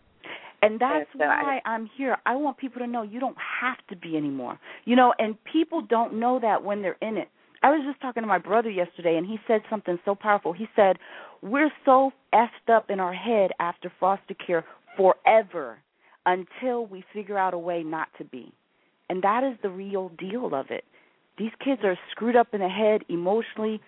And 0.61 0.79
that's 0.79 1.07
And 1.13 1.19
so 1.21 1.23
I- 1.25 1.43
why 1.43 1.61
I'm 1.65 1.89
here. 1.97 2.17
I 2.25 2.35
want 2.35 2.57
people 2.57 2.79
to 2.79 2.87
know 2.87 3.01
you 3.01 3.19
don't 3.19 3.37
have 3.61 3.77
to 3.89 3.95
be 3.95 4.15
anymore. 4.17 4.59
You 4.85 4.95
know, 4.95 5.13
and 5.19 5.35
people 5.45 5.81
don't 5.81 6.13
know 6.19 6.39
that 6.39 6.63
when 6.63 6.81
they're 6.81 6.97
in 7.01 7.17
it. 7.17 7.29
I 7.61 7.71
was 7.71 7.81
just 7.85 7.99
talking 8.01 8.23
to 8.23 8.27
my 8.27 8.37
brother 8.37 8.69
yesterday 8.69 9.17
and 9.17 9.25
he 9.25 9.37
said 9.47 9.61
something 9.69 9.99
so 10.05 10.15
powerful. 10.15 10.53
He 10.53 10.67
said, 10.75 10.97
We're 11.41 11.71
so 11.85 12.11
effed 12.33 12.73
up 12.73 12.89
in 12.89 12.99
our 12.99 13.13
head 13.13 13.51
after 13.59 13.91
foster 13.99 14.33
care 14.33 14.65
forever 14.97 15.77
until 16.25 16.85
we 16.85 17.03
figure 17.13 17.37
out 17.37 17.53
a 17.53 17.57
way 17.57 17.83
not 17.83 18.07
to 18.17 18.23
be. 18.23 18.51
And 19.09 19.23
that 19.23 19.43
is 19.43 19.57
the 19.63 19.69
real 19.69 20.09
deal 20.19 20.53
of 20.53 20.67
it. 20.69 20.83
These 21.37 21.51
kids 21.63 21.81
are 21.83 21.97
screwed 22.11 22.35
up 22.35 22.47
in 22.53 22.59
the 22.59 22.69
head 22.69 23.01
emotionally 23.09 23.79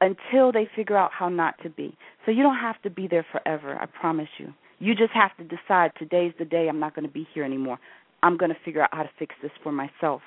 until 0.00 0.52
they 0.52 0.68
figure 0.76 0.96
out 0.96 1.10
how 1.12 1.28
not 1.28 1.54
to 1.62 1.70
be. 1.70 1.96
So 2.24 2.30
you 2.30 2.42
don't 2.42 2.58
have 2.58 2.80
to 2.82 2.90
be 2.90 3.08
there 3.08 3.26
forever, 3.32 3.76
I 3.80 3.86
promise 3.86 4.28
you. 4.38 4.52
You 4.78 4.94
just 4.94 5.12
have 5.12 5.36
to 5.38 5.44
decide 5.44 5.92
today's 5.98 6.32
the 6.38 6.44
day 6.44 6.68
I'm 6.68 6.78
not 6.78 6.94
going 6.94 7.06
to 7.06 7.12
be 7.12 7.26
here 7.34 7.44
anymore. 7.44 7.78
I'm 8.22 8.36
going 8.36 8.50
to 8.50 8.56
figure 8.64 8.82
out 8.82 8.90
how 8.92 9.02
to 9.02 9.10
fix 9.18 9.34
this 9.42 9.50
for 9.62 9.72
myself. 9.72 10.20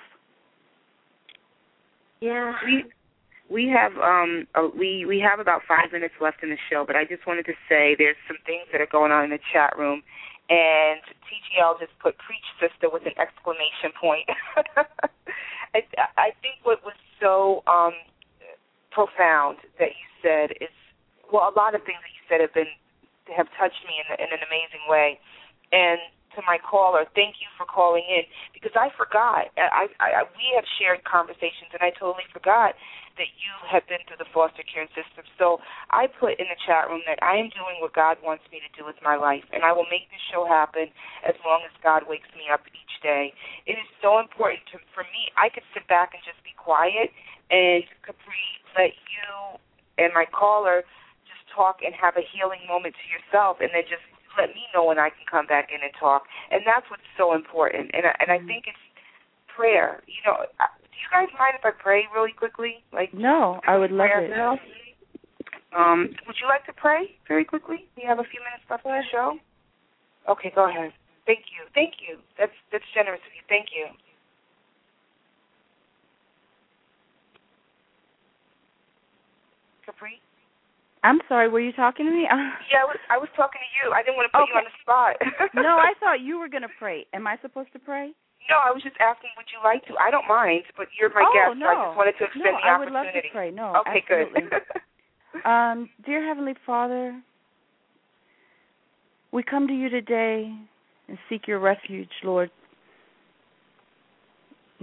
Yeah. 2.20 2.54
We 3.52 3.68
have 3.68 3.92
um 4.00 4.48
uh, 4.56 4.70
we 4.72 5.04
we 5.06 5.20
have 5.20 5.40
about 5.40 5.62
five 5.68 5.92
minutes 5.92 6.16
left 6.22 6.42
in 6.42 6.50
the 6.50 6.62
show, 6.72 6.86
but 6.88 6.96
I 6.96 7.04
just 7.04 7.28
wanted 7.28 7.46
to 7.52 7.54
say 7.68 7.96
there's 8.00 8.16
some 8.28 8.38
things 8.48 8.64
that 8.72 8.80
are 8.80 8.88
going 8.88 9.12
on 9.12 9.26
in 9.26 9.32
the 9.32 9.44
chat 9.52 9.76
room, 9.78 10.04
and 10.50 11.04
TGL 11.28 11.80
just 11.80 11.92
put 12.00 12.16
"preach, 12.18 12.48
sister" 12.64 12.88
with 12.88 13.04
an 13.04 13.14
exclamation 13.20 13.92
point. 14.00 14.24
I 15.76 15.84
I 16.16 16.32
think 16.40 16.64
what 16.64 16.80
was 16.88 16.96
so 17.20 17.64
um 17.68 17.92
profound 18.92 19.58
that 19.80 19.92
you 20.00 20.08
said 20.24 20.56
is 20.64 20.72
well, 21.32 21.48
a 21.48 21.56
lot 21.56 21.76
of 21.76 21.84
things 21.84 22.00
that 22.00 22.14
you 22.16 22.24
said 22.32 22.40
have 22.40 22.56
been 22.56 22.72
have 23.36 23.48
touched 23.60 23.84
me 23.88 24.00
in, 24.00 24.08
in 24.16 24.30
an 24.32 24.44
amazing 24.48 24.84
way. 24.88 25.20
And 25.72 26.00
to 26.36 26.44
my 26.48 26.60
caller, 26.60 27.04
thank 27.16 27.40
you 27.44 27.48
for 27.60 27.68
calling 27.68 28.04
in 28.08 28.24
because 28.56 28.72
I 28.76 28.92
forgot. 28.96 29.52
I, 29.60 29.88
I, 30.00 30.24
I 30.24 30.24
we 30.36 30.52
have 30.56 30.68
shared 30.80 31.04
conversations, 31.04 31.72
and 31.76 31.84
I 31.84 31.92
totally 31.92 32.28
forgot 32.32 32.76
that 33.22 33.30
you 33.38 33.54
have 33.70 33.86
been 33.86 34.02
through 34.10 34.18
the 34.18 34.26
foster 34.34 34.66
care 34.66 34.90
system. 34.98 35.22
So 35.38 35.62
I 35.94 36.10
put 36.10 36.42
in 36.42 36.50
the 36.50 36.58
chat 36.58 36.90
room 36.90 37.06
that 37.06 37.22
I 37.22 37.38
am 37.38 37.54
doing 37.54 37.78
what 37.78 37.94
God 37.94 38.18
wants 38.26 38.50
me 38.50 38.58
to 38.58 38.72
do 38.74 38.82
with 38.82 38.98
my 39.06 39.14
life, 39.14 39.46
and 39.54 39.62
I 39.62 39.70
will 39.70 39.86
make 39.94 40.10
this 40.10 40.24
show 40.34 40.50
happen 40.50 40.90
as 41.22 41.38
long 41.46 41.62
as 41.62 41.74
God 41.86 42.10
wakes 42.10 42.34
me 42.34 42.50
up 42.50 42.66
each 42.74 42.96
day. 43.06 43.30
It 43.70 43.78
is 43.78 43.86
so 44.02 44.18
important 44.18 44.66
to, 44.74 44.82
for 44.98 45.06
me. 45.14 45.30
I 45.38 45.54
could 45.54 45.66
sit 45.78 45.86
back 45.86 46.18
and 46.18 46.22
just 46.26 46.42
be 46.42 46.58
quiet, 46.58 47.14
and 47.54 47.86
Capri 48.02 48.58
let 48.74 48.98
you 48.98 49.62
and 50.02 50.10
my 50.18 50.26
caller 50.26 50.82
just 51.30 51.46
talk 51.54 51.86
and 51.86 51.94
have 51.94 52.18
a 52.18 52.26
healing 52.26 52.66
moment 52.66 52.98
to 52.98 53.06
yourself, 53.06 53.62
and 53.62 53.70
then 53.70 53.86
just 53.86 54.02
let 54.40 54.50
me 54.58 54.66
know 54.74 54.88
when 54.88 54.98
I 54.98 55.14
can 55.14 55.28
come 55.30 55.46
back 55.46 55.70
in 55.70 55.84
and 55.84 55.94
talk. 55.94 56.26
And 56.50 56.66
that's 56.66 56.90
what's 56.90 57.06
so 57.20 57.36
important. 57.38 57.92
And 57.94 58.10
I, 58.10 58.14
and 58.18 58.32
I 58.32 58.40
mm-hmm. 58.40 58.48
think 58.48 58.64
it's 58.66 58.86
prayer. 59.52 60.02
You 60.08 60.24
know, 60.26 60.48
you 61.00 61.10
guys 61.12 61.28
mind 61.40 61.56
if 61.58 61.66
I 61.66 61.72
pray 61.72 62.04
really 62.14 62.32
quickly? 62.32 62.84
Like 62.92 63.14
No, 63.14 63.60
I 63.68 63.78
would 63.78 63.92
love 63.92 64.10
it. 64.12 64.30
Now? 64.30 64.60
Um, 65.76 66.10
would 66.28 66.36
you 66.42 66.48
like 66.48 66.66
to 66.66 66.74
pray 66.74 67.16
very 67.28 67.46
quickly? 67.46 67.88
We 67.96 68.04
have 68.04 68.20
a 68.20 68.28
few 68.28 68.40
minutes 68.42 68.64
left 68.70 68.86
on 68.86 68.92
the 68.92 69.04
show. 69.12 69.40
Okay, 70.30 70.52
go 70.54 70.70
ahead. 70.70 70.92
Thank 71.26 71.48
you. 71.54 71.64
Thank 71.74 71.96
you. 72.04 72.18
That's 72.38 72.52
that's 72.72 72.84
generous 72.94 73.22
of 73.24 73.34
you. 73.34 73.44
Thank 73.48 73.68
you. 73.72 73.88
Capri? 79.86 80.20
I'm 81.04 81.20
sorry, 81.28 81.50
were 81.50 81.60
you 81.60 81.72
talking 81.72 82.06
to 82.06 82.12
me? 82.12 82.24
yeah, 82.72 82.84
I 82.84 82.86
was 82.86 82.98
I 83.10 83.18
was 83.18 83.30
talking 83.36 83.62
to 83.62 83.70
you. 83.80 83.94
I 83.94 84.04
didn't 84.04 84.18
want 84.18 84.30
to 84.32 84.38
put 84.38 84.44
okay. 84.44 84.52
you 84.54 84.60
on 84.60 84.68
the 84.68 84.78
spot. 84.82 85.14
no, 85.56 85.78
I 85.78 85.94
thought 86.00 86.22
you 86.22 86.38
were 86.38 86.50
going 86.50 86.62
to 86.64 86.76
pray. 86.78 87.06
Am 87.14 87.26
I 87.26 87.38
supposed 87.42 87.74
to 87.74 87.80
pray? 87.80 88.12
No, 88.50 88.58
I 88.58 88.72
was 88.72 88.84
just 88.84 88.96
asking, 89.00 89.30
would 89.38 89.48
you 89.52 89.60
like 89.64 89.86
to? 89.88 89.94
I 89.96 90.12
don't 90.12 90.28
mind, 90.28 90.64
but 90.76 90.88
you're 91.00 91.10
my 91.14 91.24
oh, 91.24 91.34
guest, 91.34 91.60
no. 91.60 91.66
so 91.66 91.72
I 91.72 91.86
just 91.86 91.98
wanted 91.98 92.16
to 92.20 92.24
extend 92.26 92.44
no, 92.46 92.52
the 92.52 92.68
opportunity. 92.68 92.68
I 92.68 92.80
would 92.80 92.92
love 92.92 93.08
to 93.14 93.22
pray. 93.32 93.52
No, 93.52 93.68
okay, 93.82 94.04
absolutely. 94.04 94.42
good. 94.50 95.46
um, 95.46 95.90
dear 96.06 96.26
Heavenly 96.28 96.56
Father, 96.66 97.22
we 99.32 99.44
come 99.44 99.68
to 99.68 99.74
you 99.74 99.90
today 99.90 100.54
and 101.08 101.18
seek 101.30 101.48
your 101.48 101.60
refuge, 101.60 102.10
Lord. 102.24 102.52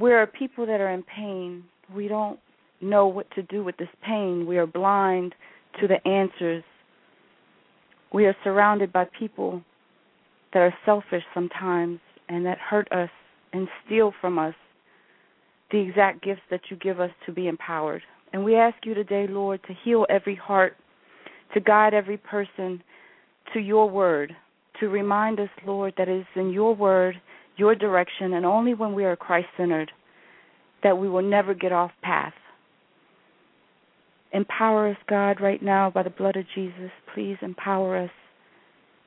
We 0.00 0.12
are 0.12 0.26
people 0.26 0.64
that 0.66 0.80
are 0.80 0.90
in 0.90 1.02
pain. 1.02 1.64
We 1.94 2.08
don't 2.08 2.38
know 2.80 3.06
what 3.08 3.30
to 3.32 3.42
do 3.42 3.64
with 3.64 3.76
this 3.76 3.88
pain. 4.06 4.46
We 4.46 4.58
are 4.58 4.66
blind 4.66 5.34
to 5.80 5.88
the 5.88 6.06
answers. 6.08 6.64
We 8.12 8.26
are 8.26 8.36
surrounded 8.44 8.92
by 8.92 9.06
people 9.18 9.62
that 10.52 10.60
are 10.60 10.74
selfish 10.86 11.24
sometimes 11.34 12.00
and 12.28 12.46
that 12.46 12.58
hurt 12.58 12.90
us 12.92 13.10
and 13.52 13.68
steal 13.84 14.12
from 14.20 14.38
us 14.38 14.54
the 15.70 15.78
exact 15.78 16.22
gifts 16.22 16.42
that 16.50 16.62
you 16.70 16.76
give 16.76 17.00
us 17.00 17.10
to 17.26 17.32
be 17.32 17.48
empowered. 17.48 18.02
And 18.32 18.44
we 18.44 18.56
ask 18.56 18.76
you 18.84 18.94
today, 18.94 19.26
Lord, 19.28 19.60
to 19.66 19.74
heal 19.84 20.06
every 20.08 20.34
heart, 20.34 20.76
to 21.54 21.60
guide 21.60 21.94
every 21.94 22.16
person 22.16 22.82
to 23.52 23.60
your 23.60 23.88
word, 23.88 24.34
to 24.80 24.88
remind 24.88 25.40
us, 25.40 25.48
Lord, 25.66 25.94
that 25.98 26.08
it 26.08 26.20
is 26.20 26.26
in 26.36 26.50
your 26.50 26.74
word, 26.74 27.20
your 27.56 27.74
direction, 27.74 28.34
and 28.34 28.46
only 28.46 28.74
when 28.74 28.94
we 28.94 29.04
are 29.04 29.16
Christ 29.16 29.48
centered 29.56 29.90
that 30.82 30.96
we 30.96 31.08
will 31.08 31.22
never 31.22 31.54
get 31.54 31.72
off 31.72 31.90
path. 32.02 32.34
Empower 34.32 34.88
us, 34.88 34.96
God, 35.08 35.40
right 35.40 35.62
now 35.62 35.90
by 35.90 36.02
the 36.02 36.10
blood 36.10 36.36
of 36.36 36.44
Jesus. 36.54 36.90
Please 37.14 37.36
empower 37.42 37.96
us 37.96 38.10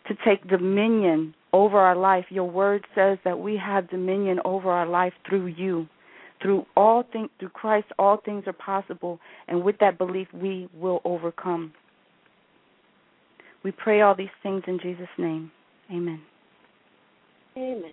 to 0.07 0.15
take 0.25 0.47
dominion 0.49 1.33
over 1.53 1.77
our 1.77 1.95
life. 1.95 2.25
Your 2.29 2.49
word 2.49 2.85
says 2.95 3.17
that 3.25 3.39
we 3.39 3.57
have 3.57 3.89
dominion 3.89 4.39
over 4.45 4.69
our 4.69 4.87
life 4.87 5.13
through 5.27 5.47
you. 5.47 5.87
Through 6.41 6.65
all 6.75 7.03
things 7.11 7.29
through 7.39 7.49
Christ 7.49 7.87
all 7.99 8.17
things 8.17 8.45
are 8.47 8.53
possible 8.53 9.19
and 9.47 9.63
with 9.63 9.77
that 9.79 9.99
belief 9.99 10.27
we 10.33 10.67
will 10.73 10.99
overcome. 11.05 11.71
We 13.63 13.71
pray 13.71 14.01
all 14.01 14.15
these 14.15 14.29
things 14.41 14.63
in 14.65 14.79
Jesus 14.81 15.07
name. 15.19 15.51
Amen. 15.91 16.21
Amen. 17.55 17.91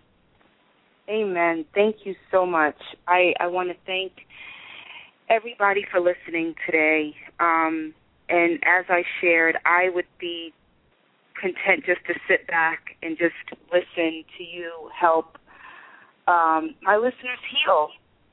Amen. 1.11 1.65
Thank 1.75 1.97
you 2.05 2.15
so 2.31 2.47
much. 2.47 2.77
I, 3.07 3.35
I 3.41 3.47
want 3.49 3.69
to 3.71 3.75
thank 3.87 4.13
everybody 5.29 5.85
for 5.91 6.01
listening 6.01 6.55
today. 6.65 7.15
Um, 7.41 7.95
and 8.29 8.55
as 8.65 8.85
I 8.89 9.03
shared, 9.21 9.57
I 9.65 9.89
would 9.95 10.07
be 10.21 10.53
content 11.41 11.87
just 11.87 12.05
to 12.07 12.15
sit 12.29 12.47
back 12.47 12.97
and 13.03 13.17
just 13.17 13.35
listen 13.73 14.25
to 14.37 14.45
you 14.45 14.91
help 14.99 15.39
um, 16.29 16.75
my 16.83 16.97
listeners 16.97 17.41
heal. 17.49 17.89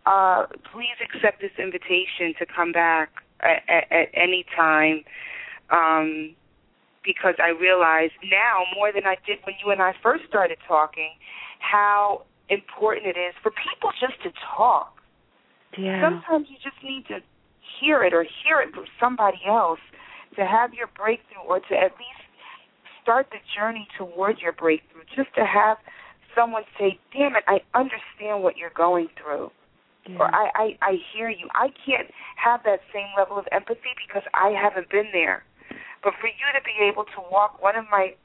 Uh, 0.06 0.46
please 0.72 1.00
accept 1.02 1.42
this 1.42 1.56
invitation 1.58 2.36
to 2.38 2.46
come 2.46 2.72
back 2.72 3.10
at, 3.40 3.64
at, 3.68 3.86
at 3.90 4.08
any 4.14 4.46
time 4.56 5.02
um, 5.72 6.36
because 7.04 7.36
I 7.40 7.50
realize 7.50 8.12
now 8.22 8.68
more 8.76 8.92
than 8.92 9.06
I 9.06 9.16
did 9.26 9.40
when 9.46 9.56
you 9.64 9.72
and 9.72 9.82
I 9.82 9.94
first 10.04 10.26
started 10.28 10.58
talking 10.68 11.12
how 11.60 12.24
important 12.50 13.08
it 13.08 13.18
is 13.18 13.34
for 13.42 13.52
people 13.52 13.90
just 14.00 14.22
to 14.24 14.30
talk. 14.56 14.94
Yeah. 15.78 16.02
Sometimes 16.04 16.48
you 16.50 16.58
just 16.62 16.78
need 16.84 17.08
to 17.08 17.24
hear 17.80 18.04
it 18.04 18.14
or 18.14 18.24
hear 18.24 18.62
it 18.62 18.74
from 18.74 18.86
somebody 19.00 19.40
else 19.48 19.80
to 20.36 20.46
have 20.46 20.74
your 20.74 20.88
breakthrough 20.96 21.42
or 21.48 21.60
to 21.60 21.74
at 21.74 21.96
least 21.98 22.15
start 23.06 23.28
the 23.30 23.38
journey 23.56 23.88
towards 23.98 24.42
your 24.42 24.52
breakthrough, 24.52 25.04
just 25.16 25.30
to 25.36 25.46
have 25.46 25.78
someone 26.34 26.64
say, 26.80 27.00
"Damn 27.14 27.36
it, 27.36 27.44
I 27.48 27.62
understand 27.76 28.42
what 28.42 28.58
you're 28.58 28.72
going 28.72 29.10
through," 29.22 29.52
yeah. 30.08 30.18
or 30.18 30.34
I, 30.34 30.50
"I 30.56 30.78
I 30.82 30.98
hear 31.14 31.30
you." 31.30 31.48
I 31.54 31.70
can't 31.86 32.10
have 32.36 32.64
that 32.64 32.82
same 32.92 33.08
level 33.16 33.38
of 33.38 33.48
empathy 33.52 33.94
because 34.08 34.24
I 34.34 34.50
haven't 34.50 34.90
been 34.90 35.10
there. 35.14 35.44
But 36.04 36.14
for 36.20 36.28
you 36.28 36.48
to 36.54 36.62
be 36.66 36.84
able 36.84 37.06
to 37.06 37.22
walk 37.32 37.62
one 37.62 37.76
of 37.76 37.86
my 37.92 38.16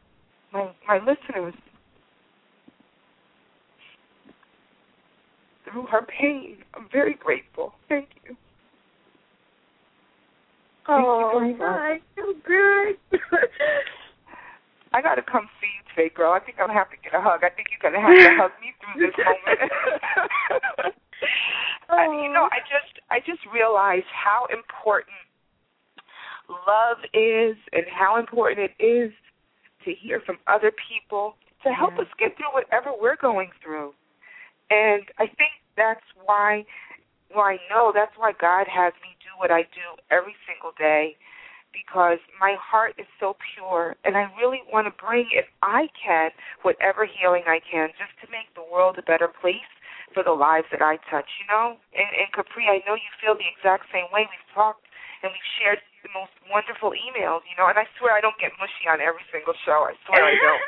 my 0.50 0.70
my 0.88 0.98
listeners 0.98 1.54
through 5.70 5.86
her 5.86 6.02
pain, 6.02 6.56
I'm 6.74 6.88
very 6.90 7.14
grateful. 7.14 7.74
Thank 7.88 8.08
you. 8.24 8.34
Thank 10.86 11.06
oh, 11.06 11.40
you 11.42 11.56
my, 11.56 12.00
so 12.16 12.32
good. 12.44 13.20
I 14.92 15.02
got 15.02 15.14
to 15.14 15.22
come 15.22 15.48
see 15.60 15.70
you 15.70 15.82
today, 15.94 16.10
girl. 16.14 16.32
I 16.32 16.40
think 16.40 16.58
I'm 16.58 16.66
gonna 16.66 16.78
have 16.78 16.90
to 16.90 16.98
get 16.98 17.14
a 17.14 17.22
hug. 17.22 17.44
I 17.46 17.50
think 17.50 17.68
you're 17.70 17.82
gonna 17.82 18.02
have 18.02 18.10
to 18.10 18.34
hug 18.42 18.54
me 18.58 18.74
through 18.82 19.06
this 19.06 19.14
moment. 19.22 19.70
oh. 21.88 21.94
I, 21.98 22.04
you 22.22 22.30
know, 22.32 22.50
I 22.50 22.58
just 22.66 22.98
I 23.10 23.20
just 23.20 23.46
realized 23.52 24.10
how 24.10 24.46
important 24.50 25.14
love 26.50 26.98
is 27.14 27.54
and 27.70 27.86
how 27.86 28.18
important 28.18 28.66
it 28.66 28.74
is 28.82 29.12
to 29.86 29.94
hear 29.94 30.20
from 30.26 30.38
other 30.46 30.72
people 30.74 31.38
to 31.62 31.70
help 31.70 31.94
yeah. 31.94 32.02
us 32.02 32.10
get 32.18 32.36
through 32.36 32.50
whatever 32.52 32.90
we're 32.90 33.16
going 33.16 33.50
through. 33.62 33.94
And 34.70 35.06
I 35.18 35.26
think 35.26 35.54
that's 35.76 36.04
why 36.24 36.66
well 37.30 37.46
I 37.46 37.58
know 37.70 37.92
that's 37.94 38.14
why 38.18 38.32
God 38.34 38.66
has 38.66 38.92
me 39.06 39.14
do 39.22 39.30
what 39.38 39.50
I 39.50 39.62
do 39.70 39.86
every 40.10 40.34
single 40.50 40.74
day 40.76 41.14
because 41.72 42.18
my 42.38 42.56
heart 42.58 42.94
is 42.98 43.06
so 43.18 43.36
pure 43.54 43.96
and 44.04 44.16
I 44.16 44.26
really 44.38 44.62
want 44.72 44.86
to 44.86 44.94
bring, 44.94 45.26
if 45.32 45.46
I 45.62 45.88
can, 45.94 46.30
whatever 46.62 47.06
healing 47.06 47.44
I 47.46 47.60
can 47.60 47.88
just 47.96 48.14
to 48.22 48.30
make 48.30 48.50
the 48.54 48.66
world 48.66 48.98
a 48.98 49.02
better 49.02 49.28
place 49.28 49.70
for 50.12 50.22
the 50.22 50.34
lives 50.34 50.66
that 50.74 50.82
I 50.82 50.98
touch, 51.06 51.28
you 51.38 51.46
know? 51.46 51.78
And, 51.94 52.10
and 52.18 52.28
Capri, 52.34 52.66
I 52.66 52.82
know 52.86 52.98
you 52.98 53.10
feel 53.22 53.38
the 53.38 53.46
exact 53.46 53.86
same 53.94 54.10
way. 54.10 54.26
We've 54.26 54.50
talked 54.54 54.89
and 55.22 55.32
we've 55.32 55.52
shared 55.60 55.80
the 56.02 56.08
most 56.16 56.32
wonderful 56.48 56.96
emails, 56.96 57.44
you 57.44 57.54
know, 57.60 57.68
and 57.68 57.76
I 57.76 57.84
swear 58.00 58.16
I 58.16 58.20
don't 58.20 58.38
get 58.40 58.52
mushy 58.56 58.88
on 58.88 59.00
every 59.04 59.24
single 59.28 59.52
show. 59.64 59.84
I 59.84 59.94
swear 60.08 60.24
I 60.24 60.34
don't. 60.40 60.64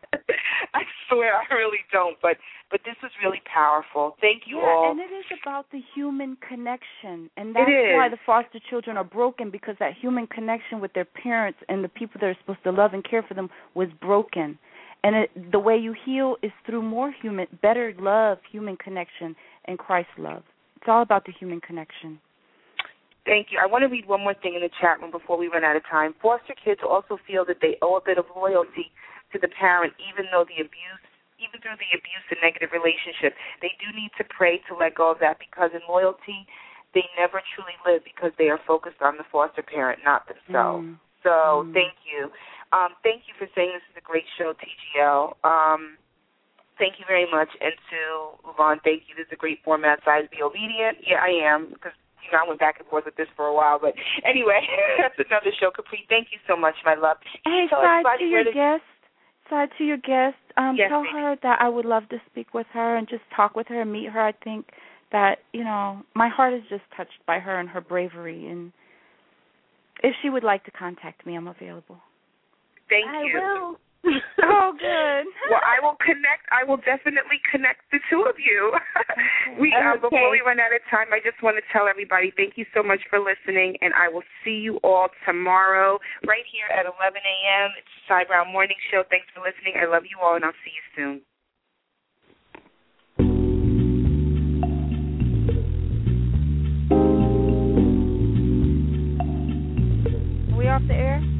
I 0.74 0.82
swear 1.08 1.36
I 1.36 1.44
really 1.54 1.84
don't. 1.92 2.16
But 2.22 2.36
but 2.70 2.80
this 2.84 2.96
was 3.02 3.12
really 3.22 3.42
powerful. 3.44 4.16
Thank 4.20 4.44
you 4.46 4.58
yeah, 4.58 4.68
all. 4.68 4.90
and 4.90 5.00
it 5.00 5.12
is 5.12 5.26
about 5.42 5.66
the 5.72 5.80
human 5.94 6.36
connection, 6.40 7.28
and 7.36 7.54
that's 7.54 7.68
why 7.68 8.08
the 8.08 8.18
foster 8.24 8.60
children 8.70 8.96
are 8.96 9.04
broken 9.04 9.50
because 9.50 9.76
that 9.80 9.92
human 10.00 10.26
connection 10.26 10.80
with 10.80 10.92
their 10.94 11.04
parents 11.04 11.58
and 11.68 11.84
the 11.84 11.88
people 11.88 12.18
that 12.20 12.26
are 12.26 12.36
supposed 12.40 12.62
to 12.64 12.72
love 12.72 12.94
and 12.94 13.04
care 13.04 13.22
for 13.22 13.34
them 13.34 13.50
was 13.74 13.88
broken. 14.00 14.58
And 15.02 15.16
it, 15.16 15.52
the 15.52 15.58
way 15.58 15.76
you 15.76 15.94
heal 16.04 16.36
is 16.42 16.52
through 16.66 16.82
more 16.82 17.12
human, 17.22 17.46
better 17.62 17.94
love, 17.98 18.38
human 18.50 18.76
connection, 18.76 19.34
and 19.64 19.78
Christ 19.78 20.10
love. 20.18 20.42
It's 20.76 20.88
all 20.88 21.02
about 21.02 21.24
the 21.24 21.32
human 21.32 21.60
connection. 21.60 22.20
Thank 23.24 23.52
you. 23.52 23.58
I 23.60 23.66
want 23.66 23.82
to 23.82 23.88
read 23.88 24.08
one 24.08 24.24
more 24.24 24.34
thing 24.34 24.54
in 24.54 24.62
the 24.62 24.72
chat 24.80 25.00
room 25.00 25.10
before 25.10 25.36
we 25.36 25.48
run 25.48 25.64
out 25.64 25.76
of 25.76 25.84
time. 25.84 26.14
Foster 26.22 26.54
kids 26.56 26.80
also 26.80 27.18
feel 27.26 27.44
that 27.46 27.60
they 27.60 27.76
owe 27.82 27.96
a 27.96 28.04
bit 28.04 28.16
of 28.16 28.24
loyalty 28.34 28.90
to 29.32 29.38
the 29.38 29.48
parent, 29.48 29.92
even 30.00 30.26
though 30.32 30.44
the 30.48 30.58
abuse, 30.58 31.04
even 31.38 31.60
through 31.60 31.76
the 31.76 31.92
abuse 31.92 32.26
and 32.32 32.40
negative 32.42 32.72
relationship. 32.72 33.36
They 33.60 33.72
do 33.76 33.92
need 33.92 34.10
to 34.18 34.24
pray 34.24 34.60
to 34.68 34.74
let 34.74 34.96
go 34.96 35.12
of 35.12 35.20
that 35.20 35.38
because 35.38 35.70
in 35.76 35.84
loyalty 35.88 36.48
they 36.92 37.04
never 37.16 37.40
truly 37.54 37.76
live 37.86 38.02
because 38.02 38.32
they 38.36 38.50
are 38.50 38.58
focused 38.66 39.00
on 39.00 39.16
the 39.16 39.24
foster 39.30 39.62
parent, 39.62 40.00
not 40.02 40.26
themselves. 40.26 40.86
Mm. 40.86 40.98
So 41.22 41.64
Mm. 41.68 41.72
thank 41.72 41.94
you. 42.02 42.32
Um, 42.72 42.96
thank 43.02 43.28
you 43.28 43.34
for 43.38 43.46
saying 43.54 43.72
this 43.72 43.82
is 43.90 43.96
a 43.96 44.00
great 44.00 44.26
show, 44.38 44.54
TGL. 44.54 45.36
Um, 45.44 45.98
thank 46.78 46.98
you 46.98 47.04
very 47.06 47.30
much. 47.30 47.48
And 47.60 47.74
to 47.90 48.50
Yvonne, 48.50 48.80
thank 48.80 49.08
you. 49.08 49.14
This 49.14 49.26
is 49.26 49.32
a 49.32 49.36
great 49.36 49.62
format. 49.62 50.02
Size 50.04 50.26
be 50.30 50.42
obedient. 50.42 50.98
Yeah, 51.06 51.22
I 51.22 51.30
am 51.30 51.68
because 51.68 51.92
you 52.24 52.32
know 52.32 52.44
I 52.44 52.48
went 52.48 52.60
back 52.60 52.76
and 52.78 52.88
forth 52.88 53.04
with 53.04 53.16
this 53.16 53.28
for 53.36 53.46
a 53.46 53.54
while. 53.54 53.78
But 53.80 53.94
anyway, 54.24 54.60
that's 54.98 55.18
another 55.18 55.50
show. 55.58 55.70
Capri, 55.74 56.04
thank 56.08 56.28
you 56.32 56.38
so 56.48 56.56
much, 56.56 56.74
my 56.84 56.94
love. 56.94 57.16
Hey, 57.44 57.66
Tell 57.68 57.80
side 57.82 58.04
to 58.18 58.24
your 58.24 58.44
to- 58.44 58.52
guest. 58.52 58.82
Side 59.48 59.68
to 59.78 59.84
your 59.84 59.96
guest. 59.96 60.36
Um, 60.56 60.76
Yes, 60.78 60.90
tell 60.90 61.02
baby. 61.02 61.12
her 61.14 61.36
that 61.42 61.58
I 61.60 61.68
would 61.68 61.84
love 61.84 62.08
to 62.10 62.18
speak 62.30 62.54
with 62.54 62.68
her 62.72 62.94
and 62.96 63.08
just 63.08 63.22
talk 63.34 63.56
with 63.56 63.66
her 63.68 63.80
and 63.80 63.90
meet 63.92 64.08
her. 64.10 64.20
I 64.20 64.30
think 64.44 64.66
that 65.10 65.38
you 65.52 65.64
know 65.64 66.02
my 66.14 66.28
heart 66.28 66.54
is 66.54 66.62
just 66.68 66.82
touched 66.96 67.18
by 67.26 67.40
her 67.40 67.58
and 67.58 67.68
her 67.68 67.80
bravery. 67.80 68.46
And 68.46 68.72
if 70.04 70.14
she 70.22 70.30
would 70.30 70.44
like 70.44 70.64
to 70.64 70.70
contact 70.70 71.26
me, 71.26 71.34
I'm 71.34 71.48
available. 71.48 71.98
Thank 72.88 73.06
I 73.08 73.22
you. 73.24 73.40
will. 73.42 73.76
Oh, 74.04 74.72
good. 74.78 75.26
Well, 75.50 75.60
I 75.66 75.82
will 75.82 75.98
connect. 75.98 76.46
I 76.54 76.62
will 76.62 76.78
definitely 76.78 77.42
connect 77.50 77.82
the 77.90 77.98
two 78.08 78.22
of 78.22 78.38
you. 78.38 78.70
we 79.60 79.74
um, 79.74 79.98
before 80.00 80.30
we 80.30 80.40
run 80.46 80.60
out 80.60 80.70
of 80.70 80.78
time, 80.86 81.10
I 81.10 81.18
just 81.18 81.42
want 81.42 81.58
to 81.58 81.64
tell 81.74 81.88
everybody 81.90 82.30
thank 82.36 82.54
you 82.54 82.64
so 82.72 82.84
much 82.84 83.00
for 83.10 83.18
listening, 83.18 83.74
and 83.80 83.92
I 83.98 84.06
will 84.06 84.22
see 84.44 84.62
you 84.62 84.78
all 84.84 85.08
tomorrow 85.26 85.98
right 86.28 86.46
here 86.46 86.70
at 86.70 86.86
11 86.86 86.94
a.m. 87.18 87.70
It's 87.74 87.90
the 88.06 88.14
Sai 88.14 88.24
Browne 88.30 88.52
Morning 88.52 88.76
Show. 88.92 89.02
Thanks 89.10 89.26
for 89.34 89.42
listening. 89.42 89.74
I 89.74 89.90
love 89.90 90.04
you 90.06 90.22
all, 90.22 90.36
and 90.36 90.44
I'll 90.44 90.54
see 90.62 90.70
you 90.70 90.86
soon. 90.94 91.20
Are 100.54 100.58
we 100.58 100.68
off 100.68 100.82
the 100.86 100.94
air? 100.94 101.39